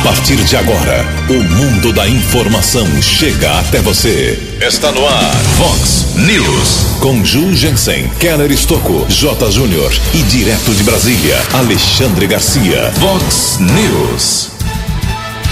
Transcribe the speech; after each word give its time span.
A 0.00 0.02
partir 0.02 0.36
de 0.36 0.56
agora, 0.56 1.06
o 1.28 1.34
mundo 1.34 1.92
da 1.92 2.08
informação 2.08 2.86
chega 3.02 3.58
até 3.60 3.80
você. 3.82 4.56
Está 4.58 4.90
no 4.92 5.06
ar, 5.06 5.34
Fox 5.58 6.14
News. 6.16 6.98
Com 7.00 7.22
Ju 7.22 7.54
Jensen, 7.54 8.08
Keller 8.18 8.50
Estocco, 8.50 9.04
J. 9.10 9.50
Júnior 9.50 9.92
e 10.14 10.22
direto 10.22 10.74
de 10.74 10.82
Brasília, 10.84 11.36
Alexandre 11.52 12.26
Garcia. 12.26 12.90
Fox 12.98 13.58
News. 13.60 14.48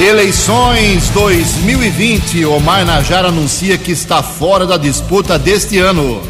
Eleições 0.00 1.10
2020. 1.10 2.46
Omar 2.46 2.86
Najar 2.86 3.26
anuncia 3.26 3.76
que 3.76 3.92
está 3.92 4.22
fora 4.22 4.66
da 4.66 4.78
disputa 4.78 5.38
deste 5.38 5.78
ano. 5.78 6.22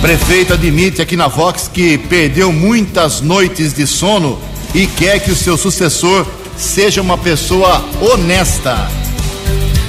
Prefeito 0.00 0.54
admite 0.54 1.02
aqui 1.02 1.16
na 1.18 1.28
Vox 1.28 1.68
que 1.68 1.98
perdeu 1.98 2.50
muitas 2.50 3.20
noites 3.20 3.74
de 3.74 3.86
sono 3.86 4.38
e 4.74 4.86
quer 4.86 5.20
que 5.20 5.30
o 5.30 5.36
seu 5.36 5.58
sucessor 5.58 6.26
seja 6.60 7.00
uma 7.00 7.16
pessoa 7.16 7.82
honesta. 8.00 8.76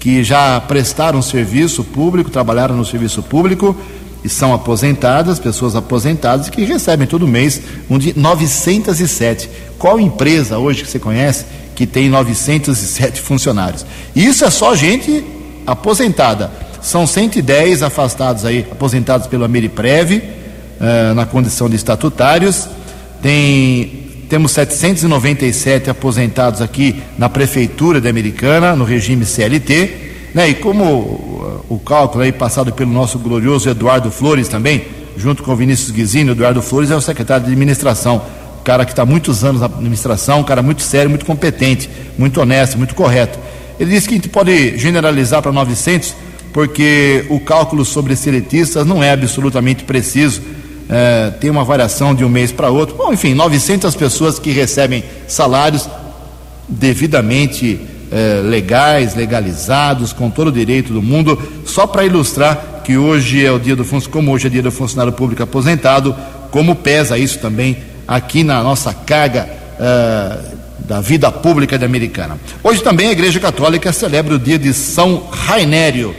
que 0.00 0.24
já 0.24 0.60
prestaram 0.60 1.22
serviço 1.22 1.84
público, 1.84 2.30
trabalharam 2.30 2.76
no 2.76 2.84
serviço 2.84 3.22
público 3.22 3.76
e 4.24 4.28
são 4.28 4.54
aposentadas, 4.54 5.38
pessoas 5.38 5.74
aposentadas 5.74 6.48
que 6.48 6.64
recebem 6.64 7.06
todo 7.06 7.26
mês 7.26 7.60
um 7.90 7.98
de 7.98 8.18
907. 8.18 9.50
Qual 9.78 9.98
empresa 9.98 10.58
hoje 10.58 10.82
que 10.82 10.90
você 10.90 10.98
conhece 10.98 11.44
que 11.74 11.86
tem 11.86 12.08
907 12.08 13.20
funcionários? 13.20 13.84
Isso 14.14 14.44
é 14.44 14.50
só 14.50 14.74
gente 14.74 15.24
aposentada. 15.66 16.50
São 16.80 17.06
110 17.06 17.82
afastados 17.82 18.44
aí, 18.44 18.66
aposentados 18.70 19.26
pelo 19.26 19.44
Ameriprev, 19.44 20.18
uh, 20.18 21.14
na 21.14 21.26
condição 21.26 21.68
de 21.68 21.76
estatutários. 21.76 22.68
Tem 23.20 24.02
temos 24.28 24.52
797 24.52 25.90
aposentados 25.90 26.62
aqui 26.62 27.02
na 27.18 27.28
prefeitura 27.28 28.00
da 28.00 28.08
Americana, 28.08 28.74
no 28.74 28.82
regime 28.82 29.26
CLT, 29.26 29.90
né? 30.32 30.48
E 30.48 30.54
como 30.54 31.31
o, 31.68 31.78
cálculo 31.78 32.24
aí 32.24 32.32
passado 32.32 32.72
pelo 32.72 32.90
nosso 32.90 33.18
glorioso 33.18 33.68
Eduardo 33.68 34.10
Flores 34.10 34.48
também, 34.48 34.84
junto 35.16 35.42
com 35.42 35.52
o 35.52 35.56
Vinícius 35.56 35.90
Guizini, 35.90 36.30
Eduardo 36.30 36.62
Flores 36.62 36.90
é 36.90 36.96
o 36.96 37.00
secretário 37.00 37.46
de 37.46 37.52
administração, 37.52 38.22
cara 38.64 38.84
que 38.84 38.92
está 38.92 39.04
muitos 39.04 39.44
anos 39.44 39.60
na 39.60 39.66
administração, 39.66 40.40
um 40.40 40.44
cara 40.44 40.62
muito 40.62 40.82
sério, 40.82 41.10
muito 41.10 41.24
competente, 41.24 41.88
muito 42.16 42.40
honesto, 42.40 42.78
muito 42.78 42.94
correto. 42.94 43.38
Ele 43.78 43.90
disse 43.90 44.08
que 44.08 44.14
a 44.14 44.16
gente 44.16 44.28
pode 44.28 44.78
generalizar 44.78 45.42
para 45.42 45.52
900 45.52 46.14
porque 46.52 47.24
o 47.30 47.40
cálculo 47.40 47.84
sobre 47.84 48.14
seletistas 48.14 48.86
não 48.86 49.02
é 49.02 49.10
absolutamente 49.10 49.84
preciso 49.84 50.42
é, 50.92 51.30
tem 51.30 51.48
uma 51.48 51.64
variação 51.64 52.14
de 52.14 52.22
um 52.22 52.28
mês 52.28 52.52
para 52.52 52.68
outro. 52.68 52.94
Bom, 52.94 53.12
enfim, 53.12 53.32
900 53.32 53.94
pessoas 53.94 54.38
que 54.38 54.50
recebem 54.50 55.02
salários 55.26 55.88
devidamente 56.68 57.80
é, 58.12 58.40
legais, 58.42 59.14
legalizados, 59.14 60.12
com 60.12 60.30
todo 60.30 60.48
o 60.48 60.52
direito 60.52 60.92
do 60.92 61.00
mundo, 61.00 61.40
só 61.64 61.86
para 61.86 62.04
ilustrar 62.04 62.82
que 62.84 62.96
hoje 62.96 63.44
é 63.44 63.50
o 63.50 63.58
dia 63.58 63.74
do 63.74 63.84
como 64.10 64.32
hoje 64.32 64.46
é 64.46 64.50
dia 64.50 64.62
do 64.62 64.70
funcionário 64.70 65.12
público 65.12 65.42
aposentado, 65.42 66.14
como 66.50 66.74
pesa 66.76 67.16
isso 67.16 67.38
também 67.38 67.78
aqui 68.06 68.44
na 68.44 68.62
nossa 68.62 68.92
carga 68.92 69.48
é, 69.80 70.38
da 70.80 71.00
vida 71.00 71.32
pública 71.32 71.78
de 71.78 71.84
Americana. 71.84 72.38
Hoje 72.62 72.82
também 72.82 73.08
a 73.08 73.12
Igreja 73.12 73.40
Católica 73.40 73.92
celebra 73.92 74.34
o 74.34 74.38
dia 74.38 74.58
de 74.58 74.74
São 74.74 75.28
Rainério 75.30 76.14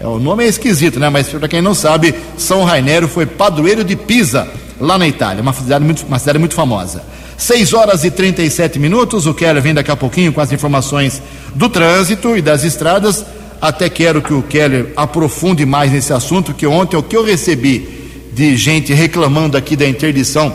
é, 0.00 0.06
o 0.06 0.18
nome 0.18 0.44
é 0.44 0.46
esquisito, 0.46 1.00
né? 1.00 1.08
Mas 1.08 1.28
para 1.28 1.48
quem 1.48 1.60
não 1.60 1.74
sabe, 1.74 2.14
São 2.36 2.64
Rainero 2.64 3.08
foi 3.08 3.26
padroeiro 3.26 3.82
de 3.82 3.96
Pisa, 3.96 4.48
lá 4.80 4.96
na 4.96 5.08
Itália, 5.08 5.42
uma 5.42 5.52
cidade 5.52 5.84
muito, 5.84 6.06
uma 6.06 6.18
cidade 6.18 6.38
muito 6.38 6.54
famosa. 6.54 7.02
6 7.38 7.72
horas 7.72 8.02
e 8.02 8.10
37 8.10 8.80
minutos. 8.80 9.24
O 9.24 9.32
Keller 9.32 9.62
vem 9.62 9.72
daqui 9.72 9.92
a 9.92 9.96
pouquinho 9.96 10.32
com 10.32 10.40
as 10.40 10.50
informações 10.52 11.22
do 11.54 11.68
trânsito 11.68 12.36
e 12.36 12.42
das 12.42 12.64
estradas. 12.64 13.24
Até 13.60 13.88
quero 13.88 14.20
que 14.20 14.34
o 14.34 14.42
Keller 14.42 14.92
aprofunde 14.96 15.64
mais 15.64 15.92
nesse 15.92 16.12
assunto, 16.12 16.52
que 16.52 16.66
ontem 16.66 16.96
o 16.96 17.02
que 17.02 17.16
eu 17.16 17.24
recebi 17.24 17.96
de 18.32 18.56
gente 18.56 18.92
reclamando 18.92 19.56
aqui 19.56 19.76
da 19.76 19.88
interdição, 19.88 20.54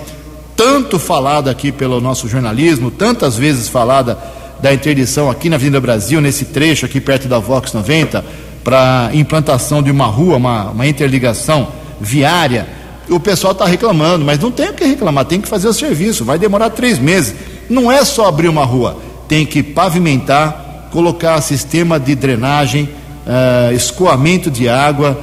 tanto 0.58 1.00
falada 1.00 1.50
aqui 1.50 1.72
pelo 1.72 2.02
nosso 2.02 2.28
jornalismo, 2.28 2.92
tantas 2.92 3.38
vezes 3.38 3.70
falada 3.70 4.18
da 4.62 4.74
interdição 4.74 5.30
aqui 5.30 5.50
na 5.50 5.56
Avenida 5.56 5.82
Brasil, 5.82 6.22
nesse 6.22 6.46
trecho 6.46 6.86
aqui 6.86 7.02
perto 7.02 7.28
da 7.28 7.40
Vox 7.40 7.74
90 7.74 8.24
para 8.64 9.10
implantação 9.14 9.82
de 9.82 9.92
uma 9.92 10.06
rua, 10.06 10.38
uma, 10.38 10.70
uma 10.70 10.88
interligação 10.88 11.68
viária, 12.00 12.68
o 13.10 13.20
pessoal 13.20 13.54
está 13.54 13.66
reclamando, 13.66 14.24
mas 14.24 14.40
não 14.40 14.52
tem 14.52 14.70
o 14.70 14.74
que 14.74 14.86
reclamar, 14.86 15.26
tem 15.26 15.42
que 15.42 15.48
fazer 15.48 15.68
o 15.68 15.74
serviço, 15.74 16.24
vai 16.24 16.38
demorar 16.38 16.70
três 16.70 17.00
meses. 17.00 17.36
Não 17.70 17.92
é 17.92 18.04
só 18.04 18.28
abrir 18.28 18.48
uma 18.48 18.66
rua, 18.66 18.98
tem 19.28 19.46
que 19.46 19.62
pavimentar, 19.64 20.90
colocar 20.92 21.42
sistema 21.42 22.00
de 22.00 22.16
drenagem, 22.16 22.90
uh, 23.26 23.74
escoamento 23.74 24.52
de 24.52 24.70
água, 24.70 25.20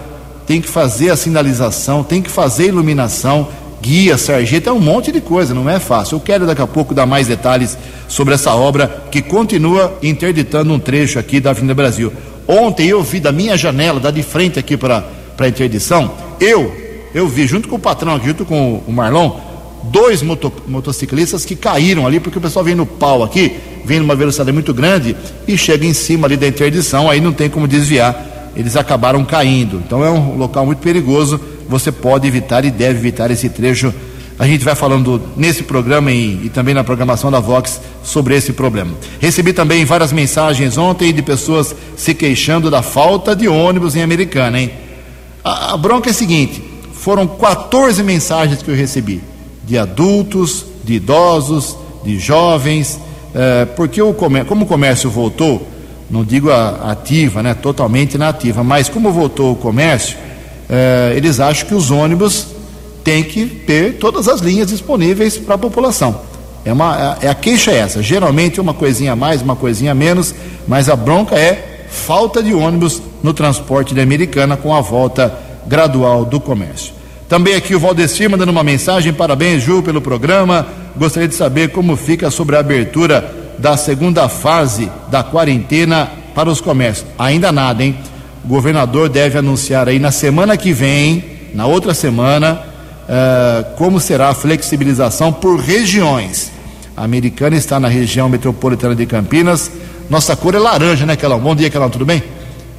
tem 0.47 0.61
que 0.61 0.69
fazer 0.69 1.11
a 1.11 1.17
sinalização, 1.17 2.03
tem 2.03 2.21
que 2.21 2.31
fazer 2.31 2.67
iluminação, 2.67 3.49
guia, 3.81 4.19
sarjeta, 4.19 4.71
é 4.71 4.73
um 4.73 4.81
monte 4.81 5.12
de 5.12 5.21
coisa, 5.21 5.55
não 5.55 5.69
é 5.69 5.79
fácil. 5.79 6.17
Eu 6.17 6.21
quero 6.21 6.47
daqui 6.47 6.61
a 6.61 6.67
pouco 6.67 6.93
dar 6.93 7.06
mais 7.06 7.29
detalhes 7.29 7.79
sobre 8.09 8.35
essa 8.35 8.55
obra 8.55 9.05
que 9.11 9.23
continua 9.23 9.97
interditando 10.03 10.73
um 10.73 10.79
trecho 10.79 11.19
aqui 11.19 11.41
da 11.41 11.50
Avenida 11.50 11.75
Brasil. 11.75 12.12
Ontem 12.47 12.88
eu 12.88 13.03
vi 13.03 13.21
da 13.21 13.31
minha 13.31 13.56
janela, 13.56 14.00
da 14.00 14.11
de 14.11 14.23
frente 14.23 14.59
aqui 14.59 14.76
para 14.76 15.05
a 15.38 15.49
interdição, 15.49 16.11
eu, 16.41 16.89
eu 17.15 17.27
vi 17.29 17.47
junto 17.47 17.69
com 17.69 17.77
o 17.77 17.79
patrão 17.79 18.15
aqui, 18.15 18.27
junto 18.27 18.45
com 18.45 18.83
o 18.87 18.93
Marlon, 18.93 19.39
dois 19.85 20.23
moto, 20.23 20.53
motociclistas 20.67 21.45
que 21.45 21.57
caíram 21.57 22.07
ali, 22.07 22.21
porque 22.21 22.39
o 22.39 22.41
pessoal 22.41 22.65
vem 22.65 22.75
no 22.75 22.87
pau 22.87 23.23
aqui, 23.23 23.57
vem 23.85 23.99
numa 23.99 24.15
velocidade 24.15 24.53
muito 24.53 24.75
grande 24.75 25.17
e 25.47 25.57
chega 25.57 25.87
em 25.87 25.95
cima 25.95 26.27
ali 26.27 26.37
da 26.37 26.47
interdição, 26.47 27.11
aí 27.11 27.21
não 27.21 27.33
tem 27.33 27.49
como 27.49 27.67
desviar, 27.67 28.53
eles 28.57 28.77
acabaram 28.77 29.25
caindo. 29.25 29.83
Então 29.85 30.05
é 30.05 30.11
um 30.11 30.37
local 30.37 30.67
muito 30.67 30.79
perigoso, 30.81 31.41
você 31.69 31.91
pode 31.91 32.27
evitar 32.27 32.65
e 32.65 32.71
deve 32.71 32.99
evitar 32.99 33.31
esse 33.31 33.49
trecho. 33.49 33.93
A 34.39 34.47
gente 34.47 34.65
vai 34.65 34.75
falando 34.75 35.21
nesse 35.37 35.62
programa 35.62 36.11
e, 36.11 36.47
e 36.47 36.49
também 36.49 36.73
na 36.73 36.83
programação 36.83 37.31
da 37.31 37.41
Vox 37.41 37.79
sobre 38.03 38.35
esse 38.35 38.55
problema. 38.55 38.91
Recebi 39.21 39.53
também 39.53 39.85
várias 39.85 40.12
mensagens 40.12 40.79
ontem 40.79 41.12
de 41.12 41.21
pessoas 41.21 41.75
se 41.95 42.15
queixando 42.15 42.71
da 42.71 42.81
falta 42.81 43.37
de 43.37 43.47
ônibus 43.49 43.95
em 43.97 44.03
Americana, 44.03 44.59
hein? 44.59 44.71
A, 45.45 45.75
a 45.75 45.77
bronca 45.77 46.09
é 46.09 46.12
a 46.12 46.15
seguinte: 46.15 46.69
foram 47.00 47.26
14 47.26 48.02
mensagens 48.02 48.62
que 48.62 48.70
eu 48.70 48.75
recebi 48.75 49.23
de 49.64 49.79
adultos, 49.79 50.67
de 50.85 50.94
idosos, 50.94 51.76
de 52.05 52.19
jovens, 52.19 53.00
eh, 53.35 53.67
porque 53.75 54.02
o 54.02 54.12
comércio, 54.12 54.49
como 54.49 54.64
o 54.64 54.69
comércio 54.69 55.08
voltou, 55.08 55.67
não 56.11 56.23
digo 56.23 56.50
ativa, 56.50 57.43
né, 57.43 57.55
totalmente 57.55 58.14
inativa, 58.14 58.62
mas 58.62 58.88
como 58.88 59.11
voltou 59.11 59.52
o 59.52 59.56
comércio, 59.56 60.19
eh, 60.69 61.14
eles 61.17 61.41
acham 61.41 61.69
que 61.69 61.75
os 61.75 61.91
ônibus 61.91 62.49
têm 63.02 63.23
que 63.23 63.47
ter 63.47 63.94
todas 63.94 64.29
as 64.29 64.41
linhas 64.41 64.69
disponíveis 64.69 65.38
para 65.38 65.55
a 65.55 65.58
população. 65.58 66.20
É, 66.67 66.73
uma, 66.73 67.17
é, 67.23 67.26
é 67.26 67.31
a 67.31 67.35
queixa 67.35 67.70
é 67.70 67.79
essa. 67.79 68.02
Geralmente 68.02 68.61
uma 68.61 68.75
coisinha 68.75 69.12
a 69.12 69.17
mais, 69.17 69.41
uma 69.41 69.56
coisinha 69.56 69.93
a 69.93 69.94
menos, 69.94 70.35
mas 70.69 70.91
a 70.91 70.97
bronca 70.97 71.35
é 71.35 71.87
falta 71.88 72.43
de 72.43 72.52
ônibus 72.52 73.00
no 73.23 73.32
transporte 73.32 73.94
da 73.94 74.02
Americana 74.02 74.55
com 74.55 74.75
a 74.75 74.82
volta 74.82 75.49
gradual 75.67 76.25
do 76.25 76.41
comércio. 76.41 76.93
Também 77.29 77.55
aqui 77.55 77.75
o 77.75 77.81
Valdecir 77.81 78.29
mandando 78.29 78.51
uma 78.51 78.65
mensagem, 78.65 79.12
parabéns 79.12 79.62
Ju 79.62 79.83
pelo 79.83 80.01
programa. 80.01 80.67
Gostaria 80.97 81.29
de 81.29 81.35
saber 81.35 81.71
como 81.71 81.97
fica 81.97 82.31
sobre 82.31 82.57
a 82.57 82.61
abertura 82.61 83.33
da 83.57 83.77
segunda 83.77 84.29
fase 84.29 84.91
da 85.11 85.23
quarentena 85.23 86.11
para 86.35 86.51
os 86.51 86.61
comércios. 86.61 87.07
Ainda 87.19 87.53
nada, 87.53 87.85
hein? 87.85 87.97
O 88.45 88.49
governador 88.49 89.09
deve 89.09 89.39
anunciar 89.39 89.89
aí 89.89 89.99
na 89.99 90.11
semana 90.11 90.57
que 90.57 90.73
vem, 90.73 91.23
na 91.55 91.67
outra 91.67 91.95
semana, 91.95 92.62
uh, 93.05 93.77
como 93.77 94.01
será 94.01 94.31
a 94.31 94.35
flexibilização 94.35 95.33
por 95.33 95.61
regiões. 95.61 96.51
A 96.97 97.05
americana 97.05 97.57
está 97.57 97.79
na 97.79 97.89
região 97.89 98.29
metropolitana 98.29 98.95
de 98.95 99.07
Campinas. 99.07 99.71
Nossa 100.09 100.35
cor 100.35 100.55
é 100.55 100.59
laranja, 100.59 101.07
né, 101.07 101.15
Kelão? 101.17 101.39
Bom 101.39 101.55
dia, 101.55 101.71
Kelão, 101.71 101.91
tudo 101.91 102.05
bem? 102.05 102.23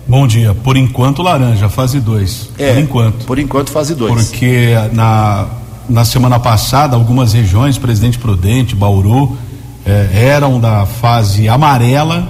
Bom 0.07 0.27
dia. 0.27 0.53
Por 0.53 0.75
enquanto, 0.77 1.21
laranja, 1.21 1.69
fase 1.69 2.00
2. 2.00 2.50
É, 2.57 2.74
por 2.74 2.80
enquanto. 2.81 3.25
Por 3.25 3.39
enquanto, 3.39 3.71
fase 3.71 3.95
2. 3.95 4.27
Porque 4.27 4.74
na, 4.94 5.48
na 5.88 6.06
semana 6.06 6.39
passada, 6.39 6.95
algumas 6.95 7.33
regiões, 7.33 7.77
Presidente 7.77 8.18
Prudente, 8.18 8.75
Bauru, 8.75 9.38
eh, 9.86 10.09
eram 10.13 10.59
da 10.59 10.86
fase 10.86 11.50
amarela 11.50 12.27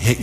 e, 0.00 0.16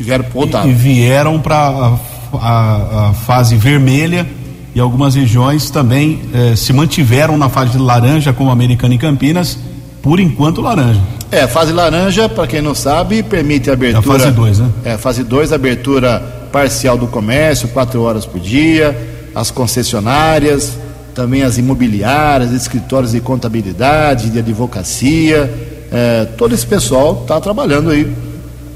e 0.67 0.73
vieram 0.73 1.39
para 1.39 1.55
a, 1.57 1.97
a, 2.33 3.09
a, 3.09 3.13
fase 3.13 3.55
vermelha 3.55 4.25
e 4.73 4.79
algumas 4.79 5.15
regiões 5.15 5.69
também 5.69 6.21
eh, 6.33 6.55
se 6.55 6.71
mantiveram 6.73 7.37
na 7.37 7.49
fase 7.49 7.77
laranja, 7.77 8.33
como 8.33 8.51
Americana 8.51 8.95
e 8.95 8.97
Campinas, 8.97 9.57
por 10.01 10.19
enquanto 10.19 10.61
laranja. 10.61 11.01
É, 11.31 11.47
fase 11.47 11.73
laranja, 11.73 12.29
para 12.29 12.47
quem 12.47 12.61
não 12.61 12.75
sabe, 12.75 13.21
permite 13.23 13.69
a 13.69 13.73
abertura. 13.73 14.05
É 14.07 14.15
a 14.15 14.19
fase 14.19 14.31
2, 14.31 14.59
né? 14.59 14.69
É, 14.85 14.97
fase 14.97 15.23
2, 15.23 15.51
abertura 15.51 16.34
parcial 16.55 16.97
do 16.97 17.05
comércio, 17.05 17.67
quatro 17.67 18.01
horas 18.01 18.25
por 18.25 18.39
dia, 18.39 18.95
as 19.35 19.51
concessionárias, 19.51 20.77
também 21.13 21.43
as 21.43 21.57
imobiliárias, 21.57 22.53
escritórios 22.53 23.11
de 23.11 23.19
contabilidade, 23.19 24.29
de 24.29 24.39
advocacia, 24.39 25.53
é, 25.91 26.23
todo 26.37 26.55
esse 26.55 26.65
pessoal 26.65 27.23
está 27.23 27.41
trabalhando 27.41 27.89
aí 27.89 28.09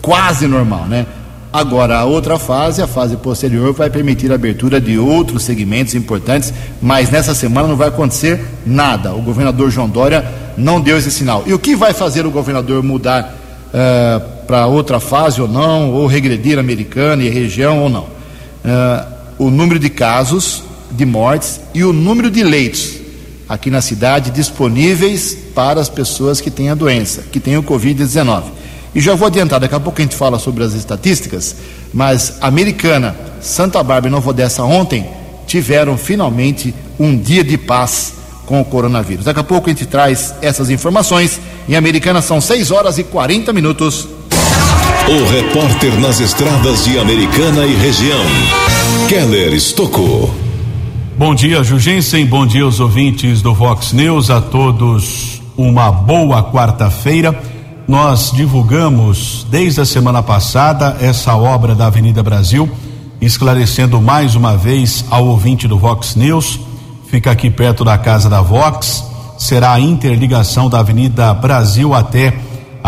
quase 0.02 0.46
normal, 0.46 0.88
né? 0.88 1.06
Agora, 1.54 2.00
a 2.00 2.04
outra 2.04 2.38
fase, 2.38 2.82
a 2.82 2.88
fase 2.88 3.16
posterior, 3.16 3.72
vai 3.72 3.90
permitir 3.90 4.30
a 4.30 4.36
abertura 4.36 4.82
de 4.82 5.00
outros 5.00 5.44
segmentos 5.44 5.96
importantes, 5.96 6.54
mas 6.82 7.10
nessa 7.10 7.34
semana 7.34 7.70
não 7.70 7.78
vai 7.78 7.88
acontecer 7.88 8.46
nada. 8.66 9.14
O 9.14 9.22
governador 9.22 9.72
João 9.72 9.88
Dória 9.88 10.26
não 10.58 10.82
deu 10.82 10.98
esse 10.98 11.10
sinal. 11.10 11.46
E 11.48 11.54
o 11.54 11.60
que 11.60 11.78
vai 11.78 11.94
fazer 11.94 12.26
o 12.26 12.30
governador 12.30 12.84
mudar 12.84 13.34
uh, 13.74 14.39
para 14.50 14.66
outra 14.66 15.00
fase 15.00 15.40
ou 15.40 15.48
não, 15.48 15.92
ou 15.92 16.08
regredir 16.08 16.58
americana 16.58 17.22
e 17.22 17.30
região 17.30 17.84
ou 17.84 17.88
não. 17.88 18.06
Uh, 18.66 19.06
o 19.38 19.52
número 19.52 19.78
de 19.78 19.92
casos, 19.92 20.64
de 20.90 21.06
mortes 21.06 21.62
e 21.72 21.84
o 21.84 21.94
número 21.94 22.32
de 22.32 22.44
leitos 22.44 22.96
aqui 23.48 23.70
na 23.70 23.80
cidade 23.80 24.32
disponíveis 24.32 25.38
para 25.54 25.80
as 25.80 25.88
pessoas 25.88 26.42
que 26.42 26.50
têm 26.50 26.72
a 26.72 26.74
doença, 26.74 27.26
que 27.32 27.40
têm 27.40 27.58
o 27.58 27.64
Covid-19. 27.64 28.46
E 28.96 29.00
já 29.00 29.14
vou 29.14 29.28
adiantar, 29.28 29.60
daqui 29.60 29.76
a 29.76 29.80
pouco 29.80 30.02
a 30.02 30.02
gente 30.02 30.16
fala 30.16 30.40
sobre 30.40 30.64
as 30.64 30.74
estatísticas, 30.74 31.56
mas 31.94 32.40
Americana, 32.42 33.16
Santa 33.40 33.84
Bárbara 33.84 34.08
e 34.08 34.10
Nova 34.10 34.32
Odessa 34.32 34.64
ontem 34.64 35.08
tiveram 35.46 35.96
finalmente 35.96 36.74
um 37.00 37.16
dia 37.16 37.44
de 37.44 37.56
paz 37.56 38.16
com 38.48 38.60
o 38.60 38.66
coronavírus. 38.66 39.26
Daqui 39.26 39.42
a 39.42 39.44
pouco 39.44 39.70
a 39.70 39.74
gente 39.74 39.86
traz 39.86 40.34
essas 40.42 40.72
informações. 40.72 41.40
Em 41.68 41.76
Americana 41.76 42.20
são 42.20 42.42
6 42.42 42.72
horas 42.72 42.98
e 42.98 43.04
40 43.04 43.54
minutos. 43.54 44.18
O 45.08 45.32
repórter 45.32 46.00
nas 46.00 46.20
estradas 46.20 46.84
de 46.84 47.00
Americana 47.00 47.66
e 47.66 47.76
região, 47.76 48.24
Keller 49.08 49.54
Estocou. 49.54 50.34
Bom 51.18 51.34
dia, 51.34 51.64
Jugensen. 51.64 52.26
Bom 52.26 52.46
dia 52.46 52.64
aos 52.64 52.80
ouvintes 52.80 53.42
do 53.42 53.54
Vox 53.54 53.94
News. 53.94 54.30
A 54.30 54.42
todos 54.42 55.42
uma 55.56 55.92
boa 55.92 56.44
quarta-feira. 56.52 57.40
Nós 57.88 58.32
divulgamos 58.32 59.46
desde 59.50 59.82
a 59.82 59.86
semana 59.86 60.22
passada 60.22 60.98
essa 61.00 61.36
obra 61.36 61.74
da 61.74 61.88
Avenida 61.88 62.22
Brasil, 62.22 62.70
esclarecendo 63.22 64.02
mais 64.02 64.36
uma 64.36 64.58
vez 64.58 65.06
ao 65.10 65.26
ouvinte 65.28 65.68
do 65.68 65.78
Vox 65.78 66.16
News 66.16 66.60
fica 67.10 67.32
aqui 67.32 67.50
perto 67.50 67.84
da 67.84 67.98
casa 67.98 68.30
da 68.30 68.42
Vox. 68.42 69.04
Será 69.38 69.74
a 69.74 69.80
interligação 69.80 70.70
da 70.70 70.80
Avenida 70.80 71.34
Brasil 71.34 71.94
até 71.94 72.38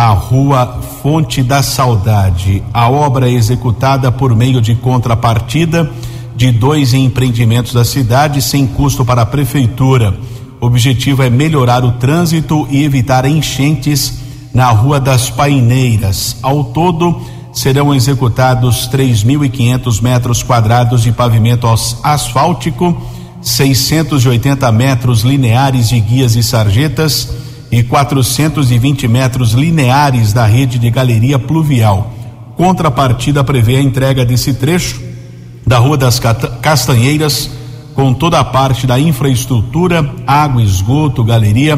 a 0.01 0.13
Rua 0.13 0.79
Fonte 1.03 1.43
da 1.43 1.61
Saudade. 1.61 2.63
A 2.73 2.89
obra 2.89 3.29
é 3.29 3.33
executada 3.33 4.11
por 4.11 4.35
meio 4.35 4.59
de 4.59 4.73
contrapartida 4.73 5.91
de 6.35 6.51
dois 6.51 6.95
empreendimentos 6.95 7.71
da 7.71 7.85
cidade 7.85 8.41
sem 8.41 8.65
custo 8.65 9.05
para 9.05 9.21
a 9.21 9.27
prefeitura. 9.27 10.17
O 10.59 10.65
objetivo 10.65 11.21
é 11.21 11.29
melhorar 11.29 11.85
o 11.85 11.91
trânsito 11.91 12.67
e 12.71 12.83
evitar 12.83 13.25
enchentes 13.25 14.17
na 14.51 14.71
Rua 14.71 14.99
das 14.99 15.29
Paineiras. 15.29 16.37
Ao 16.41 16.63
todo, 16.63 17.21
serão 17.53 17.93
executados 17.93 18.89
3.500 18.91 20.01
metros 20.01 20.41
quadrados 20.41 21.03
de 21.03 21.11
pavimento 21.11 21.67
asfáltico 22.01 22.99
680 23.39 24.71
metros 24.71 25.21
lineares 25.21 25.89
de 25.89 25.99
guias 25.99 26.35
e 26.35 26.41
sarjetas 26.41 27.50
e 27.71 27.81
420 27.83 29.07
metros 29.07 29.53
lineares 29.53 30.33
da 30.33 30.45
rede 30.45 30.77
de 30.77 30.89
galeria 30.89 31.39
pluvial. 31.39 32.13
Contrapartida 32.57 33.43
prevê 33.43 33.77
a 33.77 33.81
entrega 33.81 34.25
desse 34.25 34.53
trecho 34.53 35.01
da 35.65 35.77
Rua 35.77 35.97
das 35.97 36.19
Castanheiras 36.61 37.49
com 37.93 38.13
toda 38.13 38.39
a 38.39 38.43
parte 38.43 38.85
da 38.85 38.99
infraestrutura, 38.99 40.13
água, 40.25 40.61
esgoto, 40.61 41.23
galeria, 41.23 41.77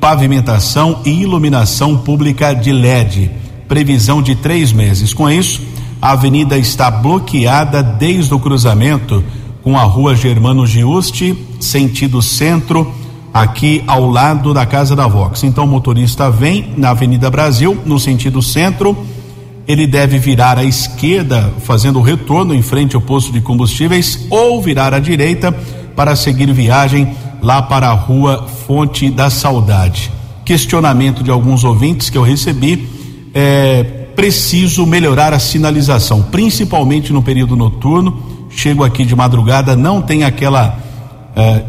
pavimentação 0.00 1.00
e 1.04 1.10
iluminação 1.10 1.96
pública 1.96 2.54
de 2.54 2.72
LED. 2.72 3.30
Previsão 3.68 4.22
de 4.22 4.34
três 4.34 4.72
meses. 4.72 5.14
Com 5.14 5.28
isso, 5.30 5.62
a 6.00 6.12
avenida 6.12 6.58
está 6.58 6.90
bloqueada 6.90 7.82
desde 7.82 8.34
o 8.34 8.38
cruzamento 8.38 9.24
com 9.62 9.78
a 9.78 9.82
rua 9.82 10.14
Germano 10.14 10.66
Giusti, 10.66 11.34
sentido 11.58 12.20
centro, 12.20 12.92
aqui 13.34 13.82
ao 13.88 14.08
lado 14.08 14.54
da 14.54 14.64
casa 14.64 14.94
da 14.94 15.08
Vox. 15.08 15.42
Então 15.42 15.64
o 15.64 15.68
motorista 15.68 16.30
vem 16.30 16.72
na 16.76 16.90
Avenida 16.90 17.28
Brasil, 17.28 17.76
no 17.84 17.98
sentido 17.98 18.40
centro, 18.40 18.96
ele 19.66 19.88
deve 19.88 20.18
virar 20.18 20.56
à 20.56 20.64
esquerda, 20.64 21.52
fazendo 21.64 21.98
o 21.98 22.02
retorno 22.02 22.54
em 22.54 22.62
frente 22.62 22.94
ao 22.94 23.02
posto 23.02 23.32
de 23.32 23.40
combustíveis, 23.40 24.26
ou 24.30 24.62
virar 24.62 24.94
à 24.94 25.00
direita 25.00 25.50
para 25.96 26.14
seguir 26.14 26.52
viagem 26.52 27.12
lá 27.42 27.60
para 27.60 27.88
a 27.88 27.92
rua 27.92 28.46
Fonte 28.66 29.10
da 29.10 29.28
Saudade. 29.28 30.12
Questionamento 30.44 31.24
de 31.24 31.30
alguns 31.30 31.64
ouvintes 31.64 32.08
que 32.08 32.18
eu 32.18 32.22
recebi 32.22 32.88
é 33.34 33.82
preciso 34.14 34.86
melhorar 34.86 35.32
a 35.32 35.40
sinalização, 35.40 36.22
principalmente 36.22 37.12
no 37.12 37.22
período 37.22 37.56
noturno 37.56 38.32
chego 38.48 38.84
aqui 38.84 39.04
de 39.04 39.16
madrugada, 39.16 39.74
não 39.74 40.00
tem 40.00 40.22
aquela 40.22 40.78
eh, 41.34 41.62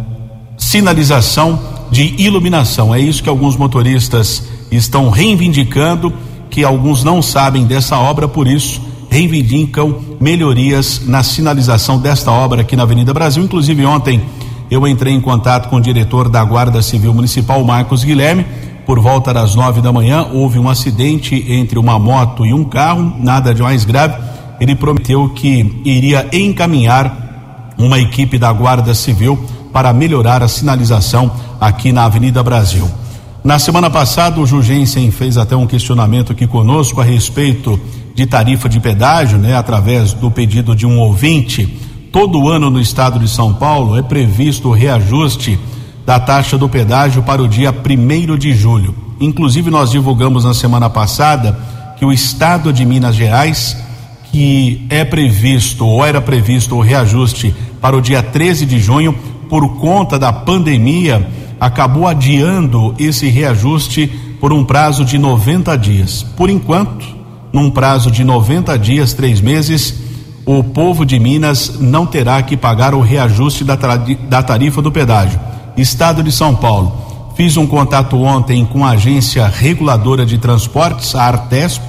sinalização 0.75 1.57
de 1.89 2.15
iluminação. 2.17 2.93
É 2.93 2.99
isso 2.99 3.23
que 3.23 3.29
alguns 3.29 3.55
motoristas 3.55 4.43
estão 4.69 5.09
reivindicando, 5.09 6.11
que 6.49 6.65
alguns 6.65 7.01
não 7.01 7.21
sabem 7.21 7.63
dessa 7.63 7.97
obra, 7.97 8.27
por 8.27 8.45
isso 8.45 8.81
reivindicam 9.09 9.99
melhorias 10.19 11.03
na 11.05 11.23
sinalização 11.23 11.97
desta 11.97 12.29
obra 12.29 12.59
aqui 12.59 12.75
na 12.75 12.83
Avenida 12.83 13.13
Brasil. 13.13 13.41
Inclusive, 13.41 13.85
ontem 13.85 14.21
eu 14.69 14.85
entrei 14.85 15.13
em 15.13 15.21
contato 15.21 15.69
com 15.69 15.77
o 15.77 15.81
diretor 15.81 16.27
da 16.27 16.43
Guarda 16.43 16.81
Civil 16.81 17.13
Municipal, 17.13 17.63
Marcos 17.63 18.03
Guilherme. 18.03 18.45
Por 18.85 18.99
volta 18.99 19.33
das 19.33 19.55
nove 19.55 19.79
da 19.79 19.93
manhã, 19.93 20.27
houve 20.33 20.59
um 20.59 20.67
acidente 20.67 21.45
entre 21.47 21.79
uma 21.79 21.97
moto 21.97 22.45
e 22.45 22.53
um 22.53 22.65
carro, 22.65 23.13
nada 23.17 23.53
de 23.53 23.61
mais 23.61 23.85
grave. 23.85 24.21
Ele 24.59 24.75
prometeu 24.75 25.29
que 25.29 25.81
iria 25.85 26.27
encaminhar 26.33 27.73
uma 27.77 27.97
equipe 27.97 28.37
da 28.37 28.51
Guarda 28.51 28.93
Civil 28.93 29.39
para 29.75 29.91
melhorar 29.91 30.41
a 30.41 30.47
sinalização 30.47 31.29
aqui 31.59 31.91
na 31.91 32.05
Avenida 32.05 32.41
Brasil. 32.41 32.89
Na 33.43 33.59
semana 33.59 33.89
passada, 33.89 34.39
o 34.39 34.45
Jugensen 34.45 35.11
fez 35.11 35.37
até 35.37 35.53
um 35.53 35.67
questionamento 35.67 36.31
aqui 36.31 36.47
conosco 36.47 37.01
a 37.01 37.03
respeito 37.03 37.77
de 38.13 38.25
tarifa 38.25 38.69
de 38.69 38.79
pedágio, 38.79 39.37
né, 39.37 39.53
através 39.53 40.13
do 40.13 40.31
pedido 40.31 40.73
de 40.73 40.85
um 40.85 40.97
ouvinte. 40.97 41.77
Todo 42.09 42.47
ano 42.47 42.69
no 42.69 42.79
estado 42.79 43.19
de 43.19 43.27
São 43.27 43.53
Paulo 43.53 43.97
é 43.97 44.01
previsto 44.01 44.69
o 44.69 44.71
reajuste 44.71 45.59
da 46.05 46.21
taxa 46.21 46.57
do 46.57 46.69
pedágio 46.69 47.21
para 47.23 47.43
o 47.43 47.47
dia 47.47 47.73
1 47.73 48.37
de 48.37 48.53
julho. 48.53 48.95
Inclusive, 49.19 49.69
nós 49.69 49.91
divulgamos 49.91 50.45
na 50.45 50.53
semana 50.53 50.89
passada 50.89 51.59
que 51.99 52.05
o 52.05 52.13
estado 52.13 52.71
de 52.71 52.85
Minas 52.85 53.13
Gerais, 53.13 53.75
que 54.31 54.87
é 54.89 55.03
previsto 55.03 55.85
ou 55.85 56.05
era 56.05 56.21
previsto 56.21 56.77
o 56.77 56.81
reajuste 56.81 57.53
para 57.81 57.97
o 57.97 58.01
dia 58.01 58.23
13 58.23 58.65
de 58.65 58.79
junho, 58.79 59.13
por 59.49 59.77
conta 59.77 60.17
da 60.17 60.31
pandemia, 60.31 61.27
acabou 61.59 62.07
adiando 62.07 62.93
esse 62.99 63.27
reajuste 63.27 64.07
por 64.39 64.51
um 64.53 64.63
prazo 64.63 65.03
de 65.03 65.17
90 65.17 65.77
dias. 65.77 66.23
Por 66.35 66.49
enquanto, 66.49 67.05
num 67.51 67.71
prazo 67.71 68.11
de 68.11 68.23
90 68.23 68.77
dias, 68.77 69.13
três 69.13 69.39
meses, 69.41 69.95
o 70.45 70.63
povo 70.63 71.05
de 71.05 71.19
Minas 71.19 71.79
não 71.79 72.05
terá 72.05 72.41
que 72.43 72.55
pagar 72.55 72.93
o 72.93 73.01
reajuste 73.01 73.63
da, 73.63 74.43
tarifa 74.43 74.81
do 74.81 74.91
pedágio. 74.91 75.39
Estado 75.75 76.21
de 76.21 76.31
São 76.31 76.55
Paulo. 76.55 77.31
Fiz 77.35 77.57
um 77.57 77.65
contato 77.65 78.21
ontem 78.21 78.63
com 78.65 78.85
a 78.85 78.91
agência 78.91 79.47
reguladora 79.47 80.25
de 80.25 80.37
transportes, 80.37 81.15
a 81.15 81.23
Artesp. 81.23 81.81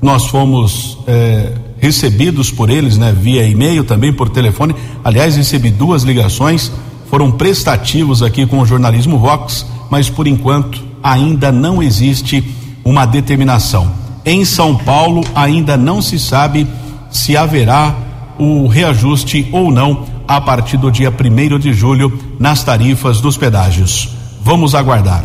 Nós 0.00 0.26
fomos 0.26 0.98
eh, 1.06 1.52
recebidos 1.78 2.50
por 2.50 2.70
eles, 2.70 2.96
né, 2.96 3.14
via 3.16 3.46
e-mail, 3.46 3.84
também 3.84 4.12
por 4.12 4.28
telefone. 4.28 4.74
Aliás, 5.04 5.36
recebi 5.36 5.70
duas 5.70 6.02
ligações, 6.02 6.72
foram 7.10 7.30
prestativos 7.30 8.22
aqui 8.22 8.46
com 8.46 8.60
o 8.60 8.66
jornalismo 8.66 9.18
Vox, 9.18 9.66
mas 9.90 10.08
por 10.10 10.26
enquanto 10.26 10.82
ainda 11.02 11.52
não 11.52 11.82
existe 11.82 12.44
uma 12.84 13.06
determinação. 13.06 13.92
Em 14.24 14.44
São 14.44 14.76
Paulo, 14.76 15.22
ainda 15.34 15.76
não 15.76 16.02
se 16.02 16.18
sabe 16.18 16.66
se 17.10 17.36
haverá 17.36 17.94
o 18.38 18.66
reajuste 18.66 19.48
ou 19.52 19.70
não 19.70 20.04
a 20.26 20.40
partir 20.40 20.76
do 20.76 20.90
dia 20.90 21.10
1 21.10 21.58
de 21.58 21.72
julho 21.72 22.18
nas 22.38 22.64
tarifas 22.64 23.20
dos 23.20 23.36
pedágios. 23.36 24.08
Vamos 24.42 24.74
aguardar. 24.74 25.24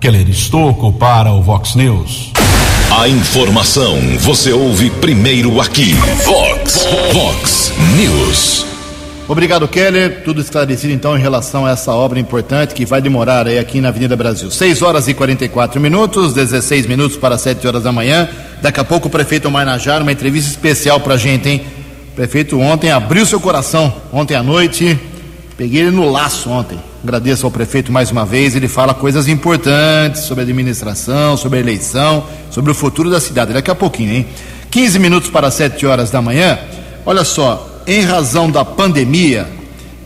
Keller 0.00 0.28
Estocco 0.28 0.92
para 0.92 1.32
o 1.32 1.42
Vox 1.42 1.74
News. 1.74 2.32
A 2.94 3.08
informação 3.08 3.98
você 4.18 4.52
ouve 4.52 4.90
primeiro 4.90 5.58
aqui. 5.62 5.94
Vox, 6.26 6.86
Vox 7.10 7.72
News. 7.96 8.66
Obrigado, 9.26 9.66
Keller. 9.66 10.22
Tudo 10.22 10.42
esclarecido 10.42 10.92
então 10.92 11.16
em 11.16 11.20
relação 11.20 11.64
a 11.64 11.70
essa 11.70 11.90
obra 11.92 12.20
importante 12.20 12.74
que 12.74 12.84
vai 12.84 13.00
demorar 13.00 13.46
aí 13.46 13.58
aqui 13.58 13.80
na 13.80 13.88
Avenida 13.88 14.14
Brasil. 14.14 14.50
6 14.50 14.82
horas 14.82 15.08
e 15.08 15.14
44 15.14 15.80
minutos, 15.80 16.34
16 16.34 16.86
minutos 16.86 17.16
para 17.16 17.38
7 17.38 17.66
horas 17.66 17.82
da 17.82 17.90
manhã. 17.90 18.28
Daqui 18.60 18.78
a 18.78 18.84
pouco 18.84 19.08
o 19.08 19.10
prefeito 19.10 19.50
Marnajar, 19.50 20.02
uma 20.02 20.12
entrevista 20.12 20.50
especial 20.50 21.00
pra 21.00 21.16
gente, 21.16 21.48
hein? 21.48 21.62
O 22.12 22.14
prefeito 22.14 22.60
ontem 22.60 22.90
abriu 22.90 23.24
seu 23.24 23.40
coração, 23.40 23.90
ontem 24.12 24.34
à 24.34 24.42
noite. 24.42 25.00
Peguei 25.56 25.80
ele 25.80 25.92
no 25.92 26.10
laço 26.10 26.50
ontem. 26.50 26.78
Agradeço 27.02 27.44
ao 27.44 27.50
prefeito 27.50 27.90
mais 27.90 28.12
uma 28.12 28.24
vez. 28.24 28.54
Ele 28.54 28.68
fala 28.68 28.94
coisas 28.94 29.26
importantes 29.26 30.22
sobre 30.22 30.42
a 30.42 30.44
administração, 30.44 31.36
sobre 31.36 31.58
a 31.58 31.60
eleição, 31.60 32.24
sobre 32.48 32.70
o 32.70 32.74
futuro 32.74 33.10
da 33.10 33.20
cidade. 33.20 33.52
Daqui 33.52 33.72
a 33.72 33.74
pouquinho, 33.74 34.12
hein? 34.14 34.26
15 34.70 35.00
minutos 35.00 35.28
para 35.28 35.50
7 35.50 35.84
horas 35.84 36.12
da 36.12 36.22
manhã. 36.22 36.56
Olha 37.04 37.24
só, 37.24 37.82
em 37.88 38.02
razão 38.02 38.48
da 38.48 38.64
pandemia 38.64 39.48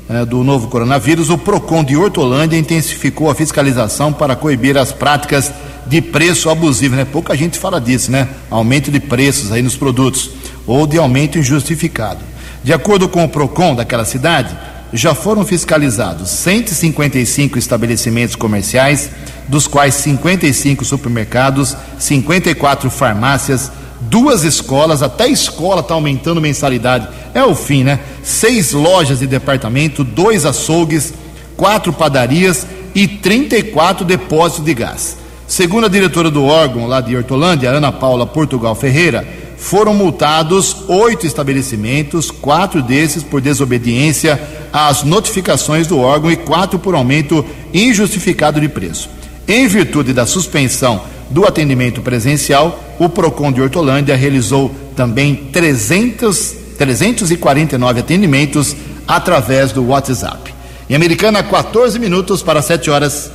eh, 0.08 0.24
do 0.24 0.42
novo 0.42 0.68
coronavírus, 0.68 1.28
o 1.28 1.36
PROCON 1.36 1.84
de 1.84 1.94
Hortolândia 1.94 2.56
intensificou 2.56 3.30
a 3.30 3.34
fiscalização 3.34 4.10
para 4.10 4.34
coibir 4.34 4.78
as 4.78 4.90
práticas 4.90 5.52
de 5.86 6.00
preço 6.00 6.48
abusivo, 6.48 6.96
né? 6.96 7.04
Pouca 7.04 7.36
gente 7.36 7.58
fala 7.58 7.78
disso, 7.78 8.10
né? 8.10 8.26
Aumento 8.50 8.90
de 8.90 9.00
preços 9.00 9.52
aí 9.52 9.60
nos 9.60 9.76
produtos 9.76 10.30
ou 10.66 10.86
de 10.86 10.96
aumento 10.96 11.38
injustificado. 11.38 12.20
De 12.64 12.72
acordo 12.72 13.06
com 13.06 13.22
o 13.22 13.28
PROCON 13.28 13.74
daquela 13.74 14.04
cidade, 14.06 14.56
já 14.92 15.14
foram 15.14 15.44
fiscalizados 15.44 16.30
155 16.30 17.58
estabelecimentos 17.58 18.36
comerciais, 18.36 19.10
dos 19.48 19.66
quais 19.66 19.94
55 19.94 20.84
supermercados, 20.84 21.76
54 21.98 22.90
farmácias, 22.90 23.70
duas 24.00 24.44
escolas, 24.44 25.02
até 25.02 25.24
a 25.24 25.28
escola 25.28 25.80
está 25.80 25.94
aumentando 25.94 26.40
mensalidade. 26.40 27.08
É 27.34 27.42
o 27.44 27.54
fim, 27.54 27.84
né? 27.84 28.00
Seis 28.22 28.72
lojas 28.72 29.18
de 29.18 29.26
departamento, 29.26 30.04
dois 30.04 30.44
açougues, 30.44 31.12
quatro 31.56 31.92
padarias 31.92 32.66
e 32.94 33.06
34 33.06 34.04
depósitos 34.04 34.64
de 34.64 34.74
gás. 34.74 35.16
Segundo 35.46 35.86
a 35.86 35.88
diretora 35.88 36.30
do 36.30 36.44
órgão 36.44 36.86
lá 36.86 37.00
de 37.00 37.16
Hortolândia, 37.16 37.70
Ana 37.70 37.92
Paula 37.92 38.26
Portugal 38.26 38.74
Ferreira, 38.74 39.26
foram 39.56 39.94
multados 39.94 40.76
oito 40.88 41.26
estabelecimentos, 41.26 42.30
quatro 42.30 42.82
desses 42.82 43.22
por 43.22 43.40
desobediência 43.40 44.40
às 44.76 45.02
notificações 45.02 45.87
do 45.87 45.99
órgão 45.99 46.30
e 46.30 46.37
quatro 46.37 46.78
por 46.78 46.95
aumento 46.95 47.42
injustificado 47.73 48.61
de 48.61 48.68
preço. 48.68 49.09
Em 49.49 49.66
virtude 49.66 50.12
da 50.12 50.26
suspensão 50.26 51.00
do 51.30 51.47
atendimento 51.47 52.02
presencial, 52.02 52.78
o 52.99 53.09
PROCON 53.09 53.50
de 53.50 53.62
Hortolândia 53.62 54.14
realizou 54.14 54.71
também 54.95 55.35
300, 55.50 56.56
349 56.76 58.00
atendimentos 58.00 58.76
através 59.09 59.73
do 59.73 59.83
WhatsApp. 59.87 60.54
Em 60.90 60.95
Americana, 60.95 61.42
14 61.42 61.99
minutos 61.99 62.42
para 62.42 62.61
7 62.61 62.90
horas. 62.90 63.30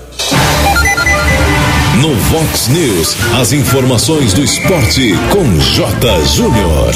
No 2.00 2.14
Vox 2.14 2.68
News, 2.68 3.18
as 3.40 3.52
informações 3.52 4.34
do 4.34 4.44
esporte 4.44 5.16
com 5.32 5.60
J. 5.60 6.26
Júnior. 6.26 6.94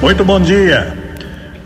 Muito 0.00 0.24
bom 0.24 0.40
dia. 0.40 0.96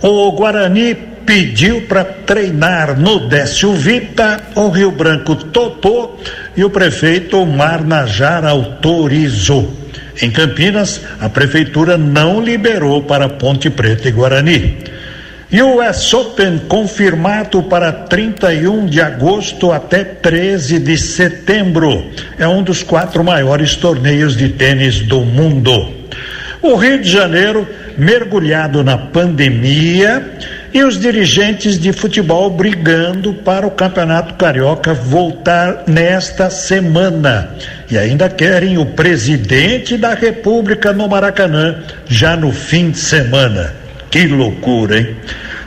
O 0.02 0.32
Guarani 0.32 1.14
pediu 1.26 1.82
para 1.82 2.04
treinar 2.04 2.98
no 2.98 3.28
Décio 3.28 3.72
Vita, 3.72 4.40
o 4.54 4.68
Rio 4.68 4.92
Branco 4.92 5.34
topou 5.34 6.22
e 6.56 6.64
o 6.64 6.70
prefeito 6.70 7.44
Marnajar 7.44 8.46
autorizou. 8.46 9.76
Em 10.22 10.30
Campinas, 10.30 11.00
a 11.20 11.28
prefeitura 11.28 11.98
não 11.98 12.40
liberou 12.40 13.02
para 13.02 13.28
Ponte 13.28 13.68
Preta 13.68 14.08
e 14.08 14.12
Guarani. 14.12 14.78
E 15.50 15.60
o 15.62 15.80
US 15.80 16.12
Open 16.14 16.58
confirmado 16.68 17.62
para 17.64 17.92
31 17.92 18.86
de 18.86 19.00
agosto 19.00 19.70
até 19.70 20.02
13 20.02 20.78
de 20.78 20.96
setembro. 20.96 22.10
É 22.38 22.48
um 22.48 22.62
dos 22.62 22.82
quatro 22.82 23.22
maiores 23.22 23.76
torneios 23.76 24.36
de 24.36 24.48
tênis 24.48 25.00
do 25.00 25.20
mundo. 25.20 25.94
O 26.62 26.74
Rio 26.74 27.00
de 27.00 27.08
Janeiro, 27.08 27.68
mergulhado 27.96 28.82
na 28.82 28.98
pandemia, 28.98 30.36
e 30.76 30.84
os 30.84 31.00
dirigentes 31.00 31.78
de 31.80 31.90
futebol 31.90 32.50
brigando 32.50 33.32
para 33.32 33.66
o 33.66 33.70
Campeonato 33.70 34.34
Carioca 34.34 34.92
voltar 34.92 35.84
nesta 35.86 36.50
semana. 36.50 37.48
E 37.90 37.96
ainda 37.96 38.28
querem 38.28 38.76
o 38.76 38.84
presidente 38.84 39.96
da 39.96 40.12
República 40.12 40.92
no 40.92 41.08
Maracanã 41.08 41.82
já 42.06 42.36
no 42.36 42.52
fim 42.52 42.90
de 42.90 42.98
semana. 42.98 43.72
Que 44.10 44.26
loucura, 44.26 44.98
hein? 44.98 45.16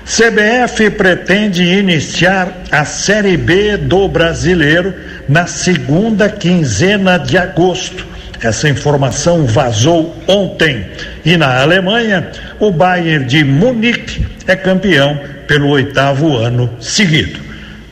CBF 0.06 0.92
pretende 0.92 1.64
iniciar 1.64 2.56
a 2.70 2.86
Série 2.86 3.36
B 3.36 3.78
do 3.78 4.08
Brasileiro 4.08 4.94
na 5.28 5.48
segunda 5.48 6.30
quinzena 6.30 7.18
de 7.18 7.36
agosto. 7.36 8.06
Essa 8.40 8.70
informação 8.70 9.48
vazou 9.48 10.16
ontem. 10.28 10.86
E 11.26 11.36
na 11.36 11.62
Alemanha, 11.62 12.30
o 12.60 12.70
Bayern 12.70 13.26
de 13.26 13.44
Munique 13.44 14.38
é 14.52 14.56
campeão 14.56 15.20
pelo 15.48 15.70
oitavo 15.70 16.38
ano 16.38 16.70
seguido. 16.80 17.40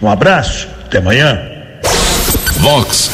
Um 0.02 0.10
abraço, 0.10 0.68
até 0.86 0.98
amanhã. 1.00 1.40
Vox 2.60 3.12